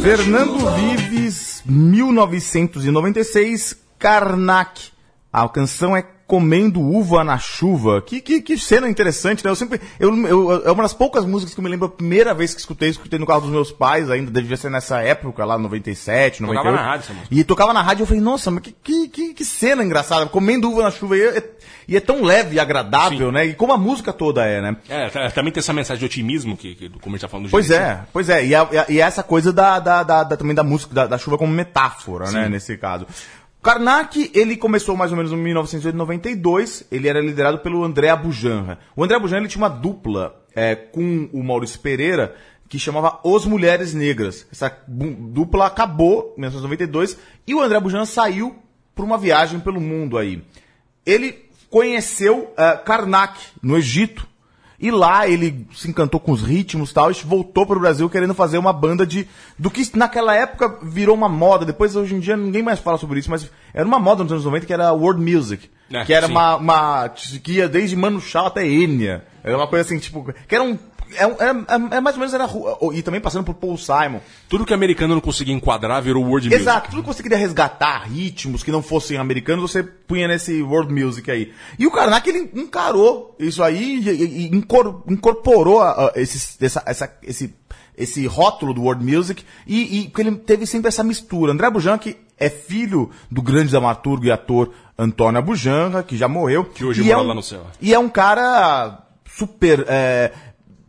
[0.06, 4.92] Fernando Vives, 1996, Karnak.
[5.32, 8.02] A canção é Comendo Uva na Chuva.
[8.02, 9.50] Que, que, que cena interessante, né?
[9.50, 9.80] Eu sempre.
[10.00, 12.60] Eu, eu- é uma das poucas músicas que eu me lembro a primeira vez que
[12.60, 16.64] escutei, escutei no carro dos meus pais, ainda devia ser nessa época, lá 97, 98.
[16.64, 17.34] Tocava na rádio essa música.
[17.34, 20.68] E tocava na rádio eu falei, nossa, mas que, que, que, que cena engraçada, comendo
[20.70, 21.16] uva na chuva.
[21.16, 21.50] E é,
[21.88, 23.32] e é tão leve e agradável, Sim.
[23.32, 23.46] né?
[23.46, 24.76] E como a música toda é, né?
[24.88, 27.46] É, tá- também tem essa mensagem de otimismo que, que como a gente tá falando
[27.46, 28.44] do Pois é, pois é.
[28.44, 31.06] E, a- e a- e essa coisa da, da, da- da- também da música, da,
[31.06, 33.06] da chuva como metáfora, né, nesse caso.
[33.66, 38.78] Karnak, ele começou mais ou menos em 1992, ele era liderado pelo André Abujanra.
[38.94, 42.36] O André Abujanra, ele tinha uma dupla é, com o Maurício Pereira,
[42.68, 44.46] que chamava Os Mulheres Negras.
[44.52, 48.54] Essa dupla acabou em 1992 e o André Abujanra saiu
[48.94, 50.44] para uma viagem pelo mundo aí.
[51.04, 51.36] Ele
[51.68, 54.28] conheceu eh, Karnak, no Egito,
[54.78, 58.08] e lá ele se encantou com os ritmos e tal, e voltou para o Brasil
[58.10, 59.26] querendo fazer uma banda de.
[59.58, 61.64] do que naquela época virou uma moda.
[61.64, 64.44] Depois, hoje em dia, ninguém mais fala sobre isso, mas era uma moda nos anos
[64.44, 65.68] 90 que era world music.
[65.92, 66.32] É, que era sim.
[66.32, 67.08] uma, uma.
[67.08, 69.24] que ia desde Manu Chao até Enya.
[69.42, 70.32] Era uma coisa assim, tipo.
[70.46, 70.78] que era um.
[71.18, 71.32] É, um-
[71.92, 72.44] é- é mais ou menos era.
[72.44, 74.20] ru- E também passando por Paul Simon.
[74.48, 76.62] Tudo que americano não conseguia enquadrar virou world music.
[76.62, 80.92] Exato, tudo que você queria resgatar, ritmos que não fossem americanos, você punha nesse world
[80.92, 81.52] music aí.
[81.78, 86.82] E o Karnak, ele encarou isso aí e, e- incor- incorporou a- a esse, essa,
[86.86, 87.54] essa- esse,
[87.96, 91.52] esse rótulo do world music e, e porque ele teve sempre essa mistura.
[91.52, 96.64] André Bujan, que é filho do grande dramaturgo e ator Antônio Abujanra, que já morreu.
[96.66, 97.66] Que hoje mora é um, lá no céu.
[97.80, 100.32] E é um cara super é,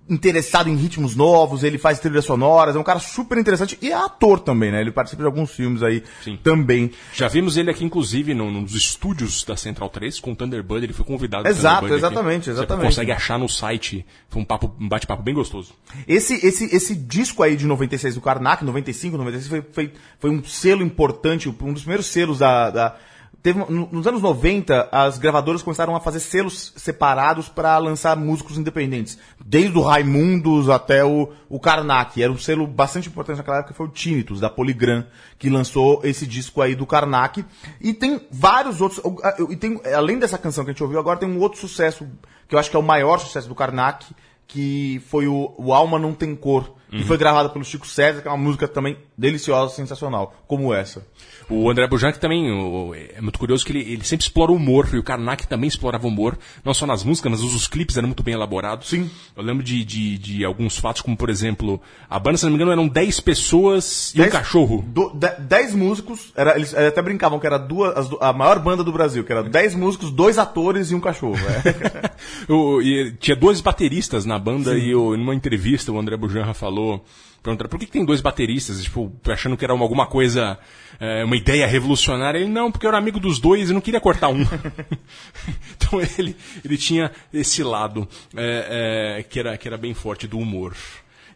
[0.09, 3.93] interessado em ritmos novos, ele faz trilhas sonoras, é um cara super interessante e é
[3.95, 4.81] ator também, né?
[4.81, 6.37] Ele participa de alguns filmes aí Sim.
[6.41, 6.91] também.
[7.13, 10.85] Já vimos ele aqui, inclusive, no- nos estúdios da Central 3 com o Thunderbird.
[10.85, 12.13] Ele foi convidado do Exato, Thunderbird aqui.
[12.15, 12.85] exatamente, Você exatamente.
[12.85, 14.05] consegue achar no site.
[14.29, 15.73] Foi um, papo, um bate-papo bem gostoso.
[16.07, 20.43] Esse, esse, esse disco aí de 96 do Karnak, 95, 96, foi, foi, foi um
[20.43, 22.69] selo importante, um dos primeiros selos da.
[22.69, 22.95] da-
[23.41, 28.57] teve, no- nos anos 90, as gravadoras começaram a fazer selos separados para lançar músicos
[28.57, 29.17] independentes.
[29.43, 32.21] Desde o Raimundos até o, o Karnak.
[32.21, 35.05] Era um selo bastante importante naquela época, foi o Tinnitus, da Polygram,
[35.39, 37.43] que lançou esse disco aí do Karnak.
[37.79, 39.01] E tem vários outros.
[39.49, 42.07] E tem, além dessa canção que a gente ouviu agora, tem um outro sucesso,
[42.47, 44.05] que eu acho que é o maior sucesso do Karnak,
[44.45, 48.29] que foi o, o Alma Não Tem Cor, que foi gravada pelo Chico César, que
[48.29, 51.05] é uma música também deliciosa, sensacional, como essa.
[51.49, 54.89] O André Bujank também o- é muito curioso que ele, ele sempre explora o humor,
[54.93, 57.95] e o Karnak também explorava o humor, não só nas músicas, mas os, os clipes
[57.95, 58.89] eram muito bem elaborados.
[58.89, 59.09] Sim.
[59.35, 61.79] Eu lembro de, de, de alguns fatos, como por exemplo,
[62.09, 64.83] a banda, se não me engano, eram 10 pessoas e um Dez- cachorro.
[64.87, 68.59] do- de- dez músicos, era, eles até brincavam que era duas, as du- a maior
[68.59, 71.37] banda do Brasil, que era dez músicos, dois atores e um cachorro.
[71.37, 72.07] é.
[72.51, 77.03] O- e tinha dois bateristas na banda e o- numa entrevista o André Bujanra falou,
[77.43, 80.57] perguntaram por que, tem dois bateristas, tipo, achando que era uma- alguma coisa,
[80.99, 82.39] é, uma ideia revolucionária.
[82.39, 84.41] Ele, não, porque eu era amigo dos dois e não queria cortar um.
[85.77, 90.37] então ele, ele tinha esse lado é, é, que, era, que era bem forte do
[90.37, 90.75] humor.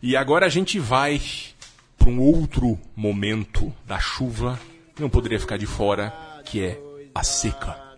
[0.02, 1.22] E agora a gente vai
[1.98, 4.60] para um outro momento da chuva,
[4.96, 6.12] que não poderia ficar de fora,
[6.44, 6.80] que é
[7.14, 7.91] a seca.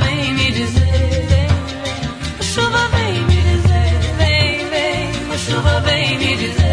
[0.00, 1.48] Vem me dizer,
[2.38, 6.67] a chuva vem me dizer, vem, vem, a chuva vem me dizer,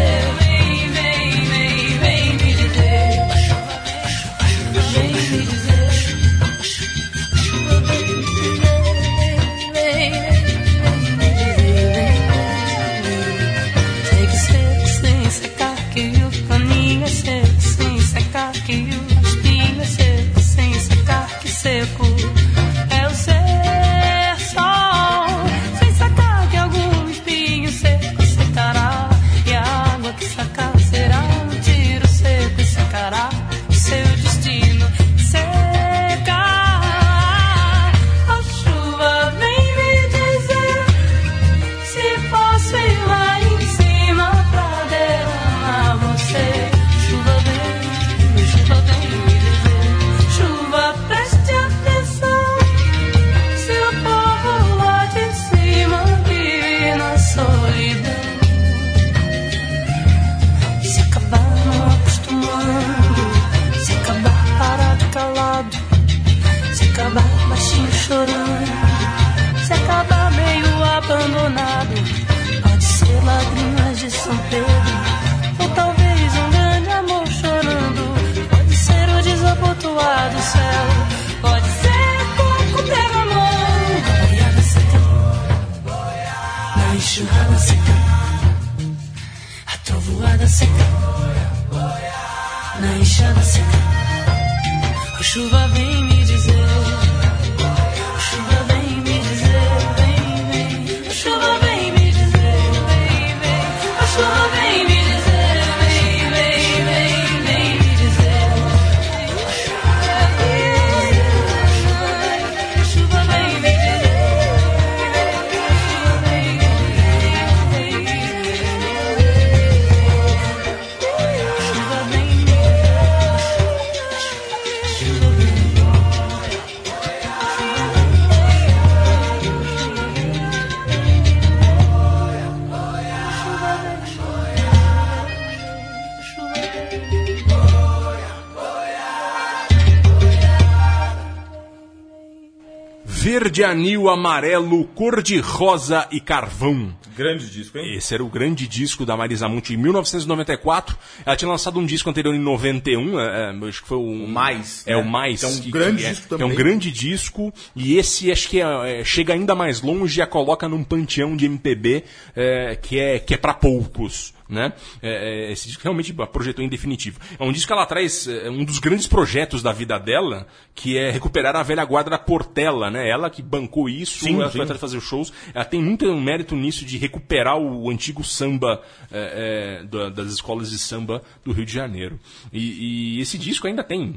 [143.56, 146.94] Verde, anil, amarelo, cor de rosa e carvão.
[147.16, 147.94] Grande disco, hein?
[147.96, 150.96] Esse era o grande disco da Marisa Monte em 1994.
[151.24, 154.28] Ela tinha lançado um disco anterior em 91, é, é, acho que foi o, O
[154.28, 154.96] Mais, É né?
[154.96, 155.40] o Mais.
[155.40, 156.56] Que é um que- grande que é, disco que É um também.
[156.56, 160.68] grande disco e esse acho que é- é, chega ainda mais longe e a coloca
[160.68, 162.04] num panteão de MPB
[162.34, 164.34] é, que é que é para poucos.
[164.48, 164.72] Né?
[165.02, 167.18] É, é, esse disco realmente projetou em definitivo.
[167.36, 170.96] É um disco que ela traz é, um dos grandes projetos da vida dela, que
[170.96, 173.08] é recuperar a velha guarda da Portela, né?
[173.08, 174.52] Ela que bancou isso, Sim, ela sim.
[174.52, 175.32] foi atrás de fazer shows.
[175.52, 180.70] Ela tem muito mérito nisso de recuperar o antigo samba é, é, da- das escolas
[180.70, 182.18] de samba do Rio de Janeiro.
[182.52, 184.14] E, e esse disco ainda tem.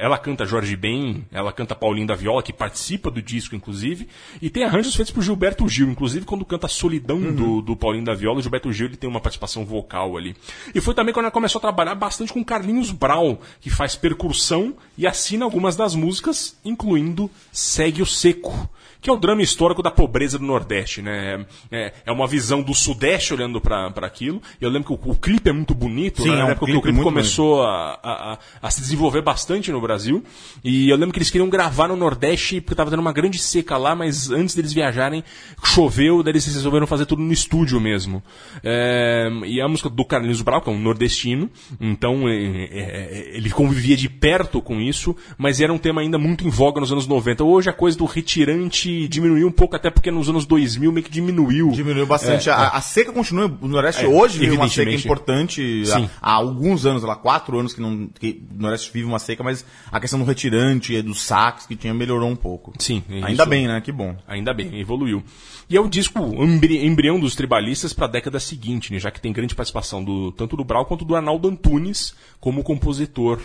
[0.00, 4.08] Ela canta Jorge Ben, ela canta Paulinho da Viola, que participa do disco, inclusive.
[4.42, 8.14] E tem arranjos feitos por Gilberto Gil, inclusive quando canta Solidão do, do Paulinho da
[8.14, 10.34] Viola, o Gilberto Gil ele tem uma participação vocal ali.
[10.74, 14.74] E foi também quando ela começou a trabalhar bastante com Carlinhos Brown, que faz percussão
[14.98, 18.68] e assina algumas das músicas, incluindo Segue o Seco
[19.04, 21.44] que é o drama histórico da pobreza do Nordeste, né?
[21.70, 24.40] É, é uma visão do Sudeste olhando para aquilo.
[24.58, 26.36] E eu lembro que o, o clipe é muito bonito, Sim, né?
[26.36, 29.20] é Na um época que clipe o clipe começou a, a, a- a se desenvolver
[29.20, 30.24] bastante no Brasil.
[30.64, 33.76] E eu lembro que eles queriam gravar no Nordeste porque estava tendo uma grande seca
[33.76, 35.22] lá, mas antes deles viajarem,
[35.62, 38.22] choveu, daí eles resolveram fazer tudo no estúdio mesmo.
[38.62, 43.36] É, e a música do Carlinhos Brau, que é um nordestino, então é, é, é,
[43.36, 46.90] ele convivia de perto com isso, mas era um tema ainda muito em voga nos
[46.90, 47.44] anos 90.
[47.44, 51.10] Hoje a coisa do retirante diminuiu um pouco, até porque nos anos 2000 meio que
[51.10, 51.70] diminuiu.
[51.70, 52.48] Diminuiu bastante.
[52.48, 53.50] É, a, a seca continua.
[53.60, 55.82] O Nordeste É, hoje vive uma seca importante.
[56.20, 59.42] Há, há alguns anos, lá, quatro anos que, não, que o Nordeste vive uma seca,
[59.44, 62.72] mas a questão do retirante, dos saques que tinha, melhorou um pouco.
[62.78, 63.46] Sim, é Ainda isso.
[63.46, 63.80] bem, né?
[63.80, 64.16] Que bom.
[64.26, 65.22] Ainda bem, evoluiu.
[65.68, 69.20] E é o disco embri- embrião dos tribalistas para a década seguinte, né, já que
[69.20, 73.40] tem grande participação do, tanto do Brau quanto do Arnaldo Antunes como compositor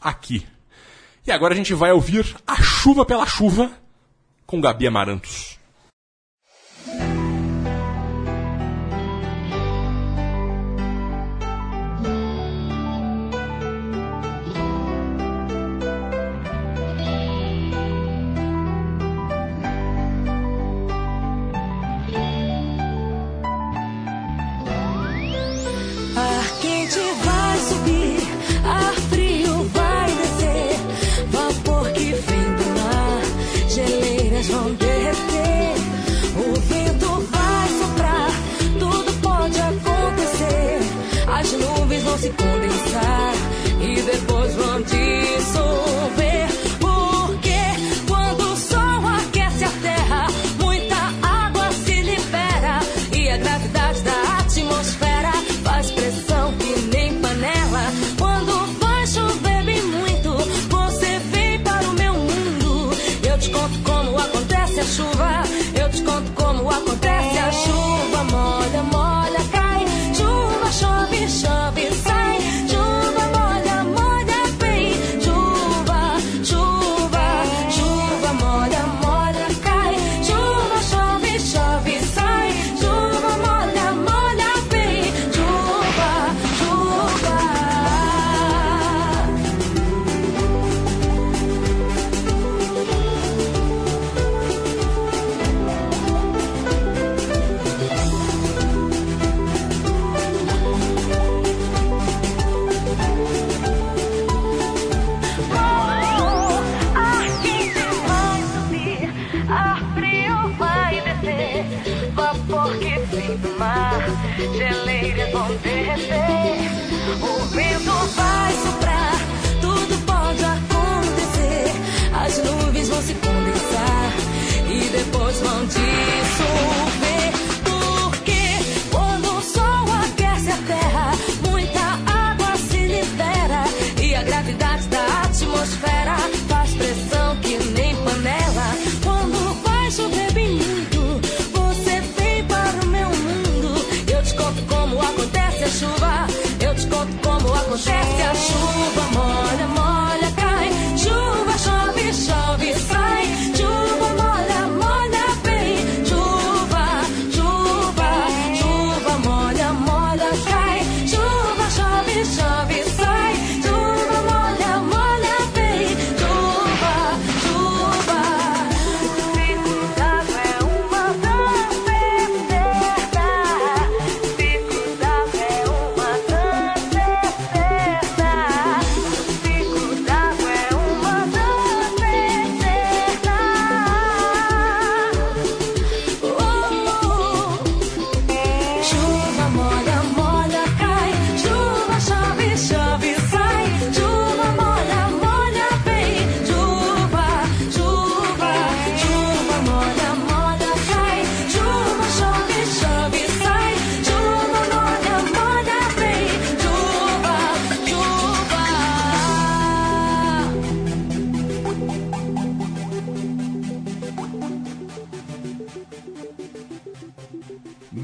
[0.00, 0.46] aqui.
[1.26, 3.70] E agora a gente vai ouvir A Chuva pela Chuva
[4.48, 5.57] com Gabi Amarantos.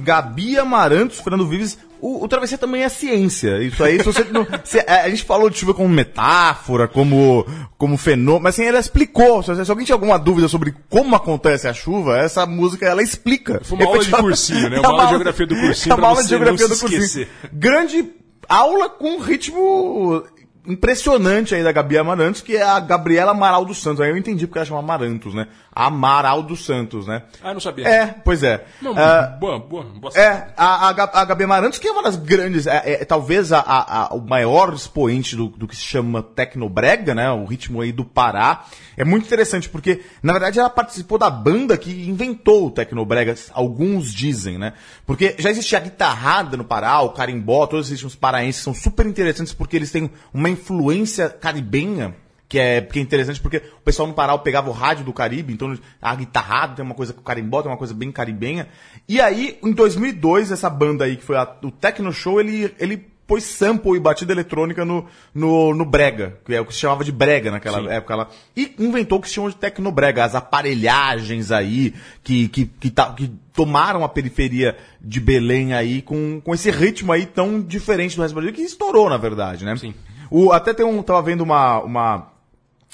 [0.05, 1.79] Gabi Amarantos, Fernando Vives.
[2.01, 3.63] O, o travessia também é ciência.
[3.63, 7.47] Isso aí, se você não, se- a, a gente falou de chuva como metáfora, como,
[7.79, 9.43] como fenômeno, mas assim, ela explicou.
[9.43, 13.61] Se, se alguém tinha alguma dúvida sobre como acontece a chuva, essa música ela explica.
[13.65, 14.77] Foi uma aula de cursinho, né?
[14.85, 17.27] É Uma aula de geografia do cursinho É uma aula de geografia do cursinho.
[17.53, 18.05] Grande
[18.47, 20.23] aula com ritmo
[20.67, 24.01] impressionante aí da Gabi Amarantos, que é a Gabriela Amaral dos Santos.
[24.01, 25.49] Aí eu entendi porque ela chama Amarantos, né?
[25.73, 27.23] Amaral dos Santos, né?
[27.43, 27.89] Ah, não sabia.
[27.89, 28.65] É, pois é.
[28.81, 30.13] Não, Ah, boa, boa, boa.
[30.17, 33.53] é, a, a, Ga- a Gabi Amarantos, que é uma das grandes, é, é, talvez
[33.53, 37.31] a, a- a- o maior expoente do, do que se chama Tecnobrega, né?
[37.31, 38.65] O ritmo aí do Pará.
[38.97, 44.13] É muito interessante, porque, na verdade, ela participou da banda que inventou o Tecnobrega, alguns
[44.15, 44.73] dizem, né?
[45.05, 49.05] Porque já existia a guitarrada no Pará, o carimbó, todos esses ritmos paraenses são super
[49.07, 52.15] interessantes porque eles têm uma influência caribenha
[52.49, 55.53] que é, que é interessante porque o pessoal no Pará pegava o rádio do Caribe,
[55.53, 58.69] então a guitarrada tem uma coisa com o carimbó, tem uma coisa bem caribenha.
[59.09, 62.97] E aí, em 2002, essa banda aí, que foi a- o Tecno Show, ele, ele
[63.27, 67.03] pôs sample e batida eletrônica no, no, no brega, que é o que se chamava
[67.03, 67.89] de brega naquela Sim.
[67.89, 68.29] época lá.
[68.55, 73.13] E inventou o que se chama de tecnobrega, as aparelhagens aí, que, que, que, tá-
[73.15, 78.23] que tomaram a periferia de Belém aí com, com esse ritmo aí tão diferente do
[78.23, 79.75] resto do Brasil, que estourou, na verdade, né?
[79.77, 79.95] Sim.
[80.37, 82.33] O, até tem um, tava vendo uma, uma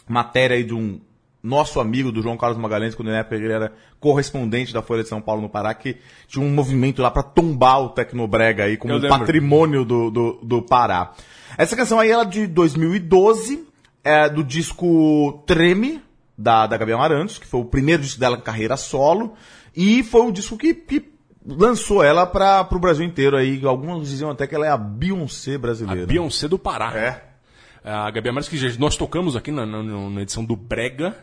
[0.07, 1.01] matéria aí de um
[1.43, 5.09] nosso amigo do João Carlos Magalhães, quando na época ele era correspondente da Folha de
[5.09, 5.97] São Paulo no Pará, que
[6.29, 10.61] tinha um movimento lá pra tombar o Tecnobrega aí como um patrimônio do, do, do
[10.61, 11.13] Pará.
[11.57, 13.67] Essa canção aí ela é de 2012,
[14.05, 16.03] é do disco Treme,
[16.37, 19.33] da, da Gabi Amarantos, que foi o primeiro disco dela com carreira solo,
[19.75, 21.11] e foi o disco que, que
[21.47, 23.65] lançou ela para o Brasil inteiro aí.
[23.65, 26.07] Alguns diziam até que ela é a Beyoncé A brasileira.
[26.07, 26.93] Beyoncé do Pará.
[26.95, 27.30] É.
[27.85, 31.17] A Gabi Amarantos, que nós tocamos aqui na, na- na edição do Brega,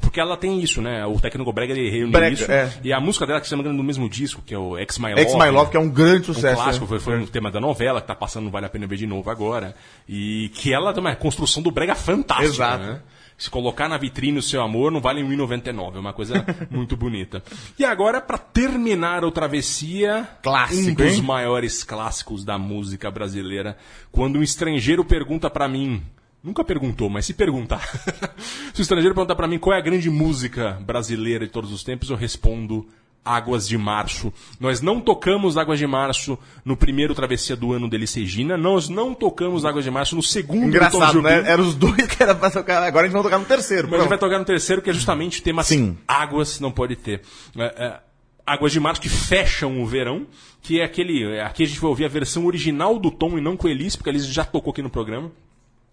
[0.00, 1.04] porque ela tem isso, né?
[1.06, 2.50] O técnico Brega ele reuniu Brega, isso.
[2.50, 2.72] é.
[2.84, 5.10] E a música dela, que se chama no mesmo disco, que é o Ex My
[5.10, 5.20] Love.
[5.22, 6.62] Ex My Love, que é um grande um sucesso.
[6.62, 6.88] clássico, né?
[6.88, 9.28] foi, foi um tema da novela que tá passando, vale a pena ver de novo
[9.30, 9.74] agora.
[10.08, 12.84] E que ela tem uma construção do brega fantástica, Exato.
[12.84, 13.00] né?
[13.40, 15.96] Se colocar na vitrine o seu amor, não vale 1,99.
[15.96, 17.42] É uma coisa muito bonita.
[17.78, 21.22] E agora, pra terminar o Travessia, Clássico, um dos hein?
[21.22, 23.78] maiores clássicos da música brasileira,
[24.12, 26.02] quando um estrangeiro pergunta pra mim,
[26.44, 27.80] nunca perguntou, mas se perguntar,
[28.74, 31.82] se o estrangeiro perguntar pra mim qual é a grande música brasileira de todos os
[31.82, 32.86] tempos, eu respondo
[33.24, 34.32] Águas de Março.
[34.58, 39.14] Nós não tocamos Águas de Março no primeiro Travessia do ano dele Regina, nós não
[39.14, 41.42] tocamos Águas de Março no segundo do Tom Engraçado, né?
[41.46, 42.82] Eram os dois que era pra tocar.
[42.82, 43.88] Agora a gente vai tocar no terceiro.
[43.88, 44.30] Mas a gente vai pronto.
[44.30, 45.96] tocar no terceiro, que é justamente o tema Sim.
[46.08, 47.20] Águas não pode ter.
[47.56, 48.00] É, é,
[48.46, 50.26] Águas de Março que fecham o verão,
[50.62, 51.22] que é aquele.
[51.34, 53.96] é, Aqui a gente vai ouvir a versão original do Tom e não com Elis,
[53.96, 55.30] porque eles já tocou aqui no programa.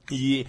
[0.10, 0.48] E,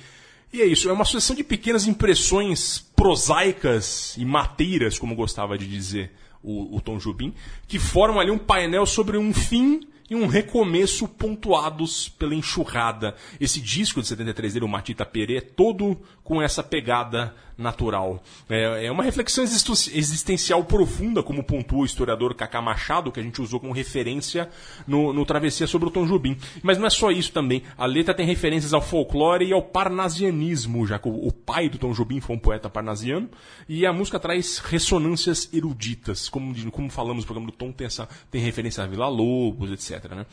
[0.53, 5.67] e é isso, é uma sucessão de pequenas impressões prosaicas e mateiras, como gostava de
[5.67, 6.13] dizer
[6.43, 7.35] o, o Tom Jobim,
[7.67, 9.81] que formam ali um painel sobre um fim
[10.11, 13.15] e um recomeço pontuados pela enxurrada.
[13.39, 18.23] Esse disco de 73 dele, o Matita Perê, é todo com essa pegada natural.
[18.51, 23.41] É, é uma reflexão existencial profunda, como pontua o historiador Cacá Machado, que a gente
[23.41, 24.51] usou como referência
[24.87, 26.37] no, no Travessia sobre o Tom Jobim.
[26.63, 27.63] Mas não é só isso também.
[27.79, 31.93] A letra tem referências ao folclore e ao parnasianismo, já que o, pai do Tom
[31.93, 33.31] Jobim foi um poeta parnasiano,
[33.67, 38.07] e a música traz ressonâncias eruditas, como, como falamos no programa do Tom, tem, essa,
[38.31, 40.13] tem referência a Vila Lobos, etc.
[40.13, 40.27] né?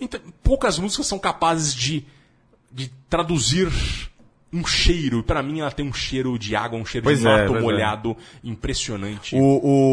[0.00, 2.06] Então, poucas músicas são capazes de,
[2.70, 3.68] de traduzir
[4.52, 5.22] um cheiro.
[5.22, 7.60] Para mim, ela tem um cheiro de água, um cheiro Pois de é, mato é.
[7.60, 9.34] molhado impressionante.
[9.36, 9.40] O,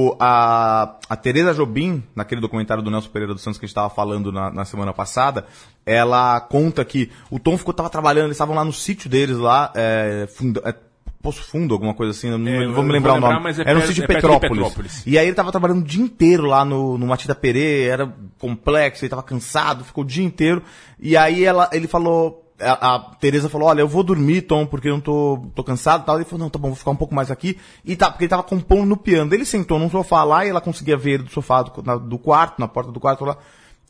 [0.10, 3.72] o- a, a Tereza Jobim, naquele documentário do Nelson Pereira dos Santos que a gente
[3.72, 5.46] estava falando na, na semana passada,
[5.86, 9.72] ela conta que o Tom ficou, tava trabalhando, eles estavam lá no sítio deles, lá,
[9.76, 10.76] é, funda- é,
[11.22, 13.34] Poço Fundo, alguma coisa assim, não, É, não vou me lembrar vou o nome.
[13.34, 14.50] lembrar, mas é era no perto- sítio é de Petrópolis.
[14.58, 15.04] Petrópolis.
[15.06, 19.04] E aí ele tava trabalhando o dia inteiro lá no, no Matida Perê, era complexo,
[19.04, 20.62] ele tava cansado, ficou o dia inteiro.
[21.00, 24.88] E aí ela, ele falou, a, a Tereza falou, olha, eu vou dormir, Tom, porque
[24.88, 26.16] eu não tô, tô cansado e tal.
[26.16, 27.58] Ele falou, não, tá bom, vou ficar um pouco mais aqui.
[27.86, 29.34] E tá, porque ele tava compondo no piano.
[29.34, 32.18] Ele sentou num sofá lá e ela conseguia ver ele do sofá do, na- do
[32.18, 33.38] quarto, na porta do quarto lá.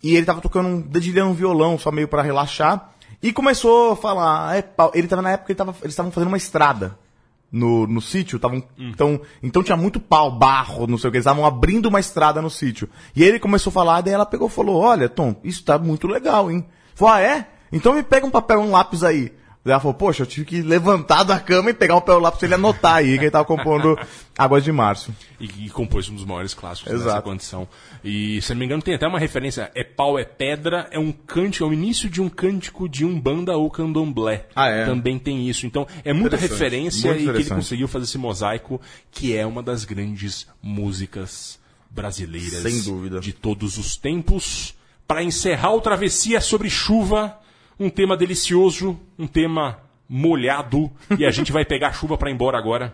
[0.03, 2.91] E ele tava tocando, um, dedilhando um violão, só meio pra relaxar.
[3.24, 4.91] E começou a falar, é, pau.
[4.93, 6.97] ele tava na época, ele tava, eles estavam fazendo uma estrada
[7.51, 11.26] no, no sítio, tavam, então, então tinha muito pau, barro, não sei o que, eles
[11.26, 12.89] estavam abrindo uma estrada no sítio.
[13.15, 16.07] E ele começou a falar, daí ela pegou e falou, olha, Tom, isso tá muito
[16.07, 16.65] legal, hein?
[16.93, 17.47] Falou, ah, é?
[17.72, 19.32] Então me pega um papel um lápis aí.
[19.72, 22.39] Ela falou, poxa, eu tive que levantar da cama e pegar um papel um lápis
[22.39, 23.97] pra ele anotar aí, que ele tava compondo
[24.38, 25.13] Águas de Março.
[25.39, 27.24] E, e compôs um dos maiores clássicos dessa Exato.
[27.24, 27.68] condição.
[28.03, 29.70] E, se não me engano, tem até uma referência.
[29.76, 33.57] É pau, é pedra, é um cântico, é o início de um cântico de Umbanda
[33.57, 34.45] ou Candomblé.
[34.55, 34.86] Ah, é?
[34.86, 35.65] Também tem isso.
[35.65, 38.80] Então, é muita referência e que ele conseguiu fazer esse mosaico,
[39.11, 41.59] que é uma das grandes músicas
[41.89, 42.61] brasileiras.
[42.61, 43.20] Sem dúvida.
[43.20, 44.76] De todos os tempos.
[45.05, 47.38] Para encerrar o Travessia sobre chuva,
[47.80, 52.57] um tema delicioso, um tema molhado, e a gente vai pegar chuva para ir embora
[52.57, 52.93] agora.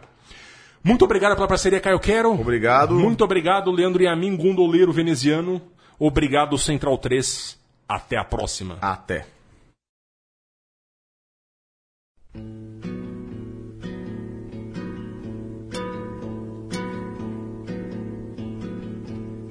[0.84, 2.34] Muito obrigado pela parceria, Caio Quero.
[2.34, 2.96] Obrigado.
[2.96, 5.62] Muito obrigado, Leandro Yamin, gondoleiro veneziano.
[5.98, 7.58] Obrigado, Central 3.
[7.88, 8.78] Até a próxima.
[8.82, 9.26] Até.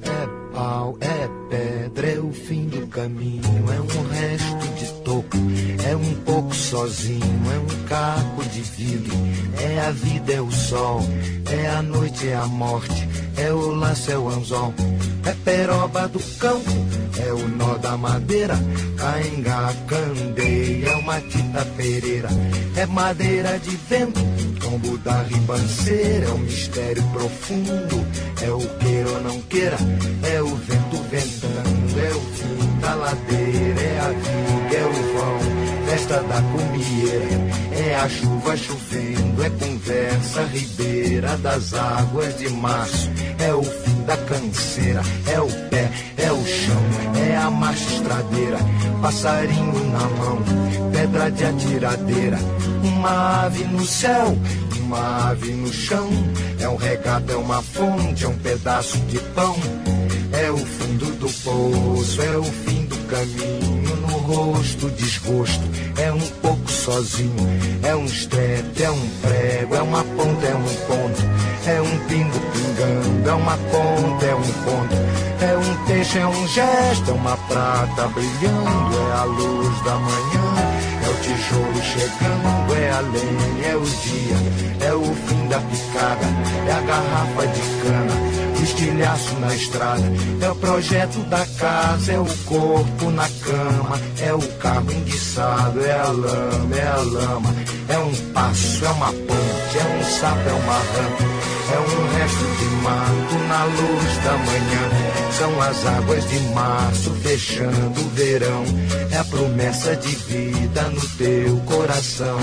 [0.02, 4.51] É pau, é pedra, é o fim do caminho, é um resto
[5.12, 5.36] toco,
[5.86, 7.20] é um pouco sozinho,
[7.54, 9.14] é um caco de vidro,
[9.60, 11.00] é a vida, é o sol,
[11.50, 14.72] é a noite, é a morte, é o laço, é o anzol,
[15.26, 16.70] é peroba do campo,
[17.22, 18.54] é o nó da madeira,
[18.96, 22.28] cainga, candeia, é uma tita pereira,
[22.76, 24.20] é madeira de vento,
[24.60, 28.06] tombo da ribanceira, é o mistério profundo,
[28.40, 29.76] é o queira ou não queira,
[30.22, 34.51] é o vento ventando, é o fim da ladeira, é a vão,
[36.02, 43.54] festa da comieira, é a chuva chovendo, é conversa ribeira das águas de março, é
[43.54, 46.82] o fim da canseira, é o pé, é o chão,
[47.30, 48.58] é a marcha estradeira,
[49.00, 50.38] passarinho na mão,
[50.92, 52.38] pedra de atiradeira,
[52.82, 54.36] uma ave no céu,
[54.80, 56.08] uma ave no chão,
[56.58, 59.56] é um regato, é uma fonte, é um pedaço de pão,
[60.32, 63.81] é o fundo do poço, é o fim do caminho,
[64.32, 65.62] no rosto desgosto,
[65.98, 67.34] é um pouco sozinho,
[67.82, 71.22] é um estrepe, é um prego, é uma ponta, é um ponto,
[71.66, 74.94] é um pingo pingando, é uma ponta, é um ponto,
[75.42, 80.72] é um peixe, é um gesto, é uma prata brilhando, é a luz da manhã.
[81.04, 86.26] É o tijolo chegando, é a lenha, é o dia, é o fim da picada,
[86.66, 92.26] é a garrafa de cana, estilhaço na estrada, é o projeto da casa, é o
[92.44, 97.54] corpo na cama, é o carro enguiçado, é a lama, é a lama,
[97.88, 101.41] é um passo, é uma ponte, é um sapo, é uma rã,
[101.72, 105.32] é um resto de mato na luz da manhã.
[105.32, 108.64] São as águas de março fechando o verão.
[109.10, 112.38] É a promessa de vida no teu coração.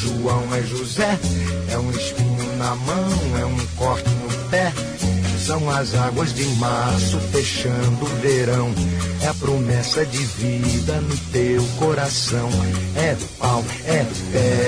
[0.00, 1.18] João, é José,
[1.72, 4.72] é um espinho na mão, é um corte no pé.
[5.44, 8.72] São as águas de março fechando o verão.
[9.22, 12.48] É a promessa de vida no teu coração.
[12.94, 14.67] É pau, é é do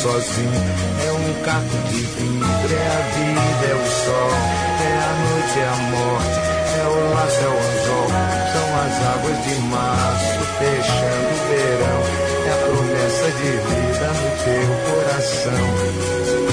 [0.00, 0.62] sozinho.
[1.06, 4.32] É um caco de vidro, é a vida, é o sol.
[4.80, 6.40] É a noite, é a morte,
[6.78, 8.08] é o laço, é o anzol.
[8.52, 12.00] São as águas de março fechando o verão.
[12.46, 16.49] É a promessa de vida no teu coração.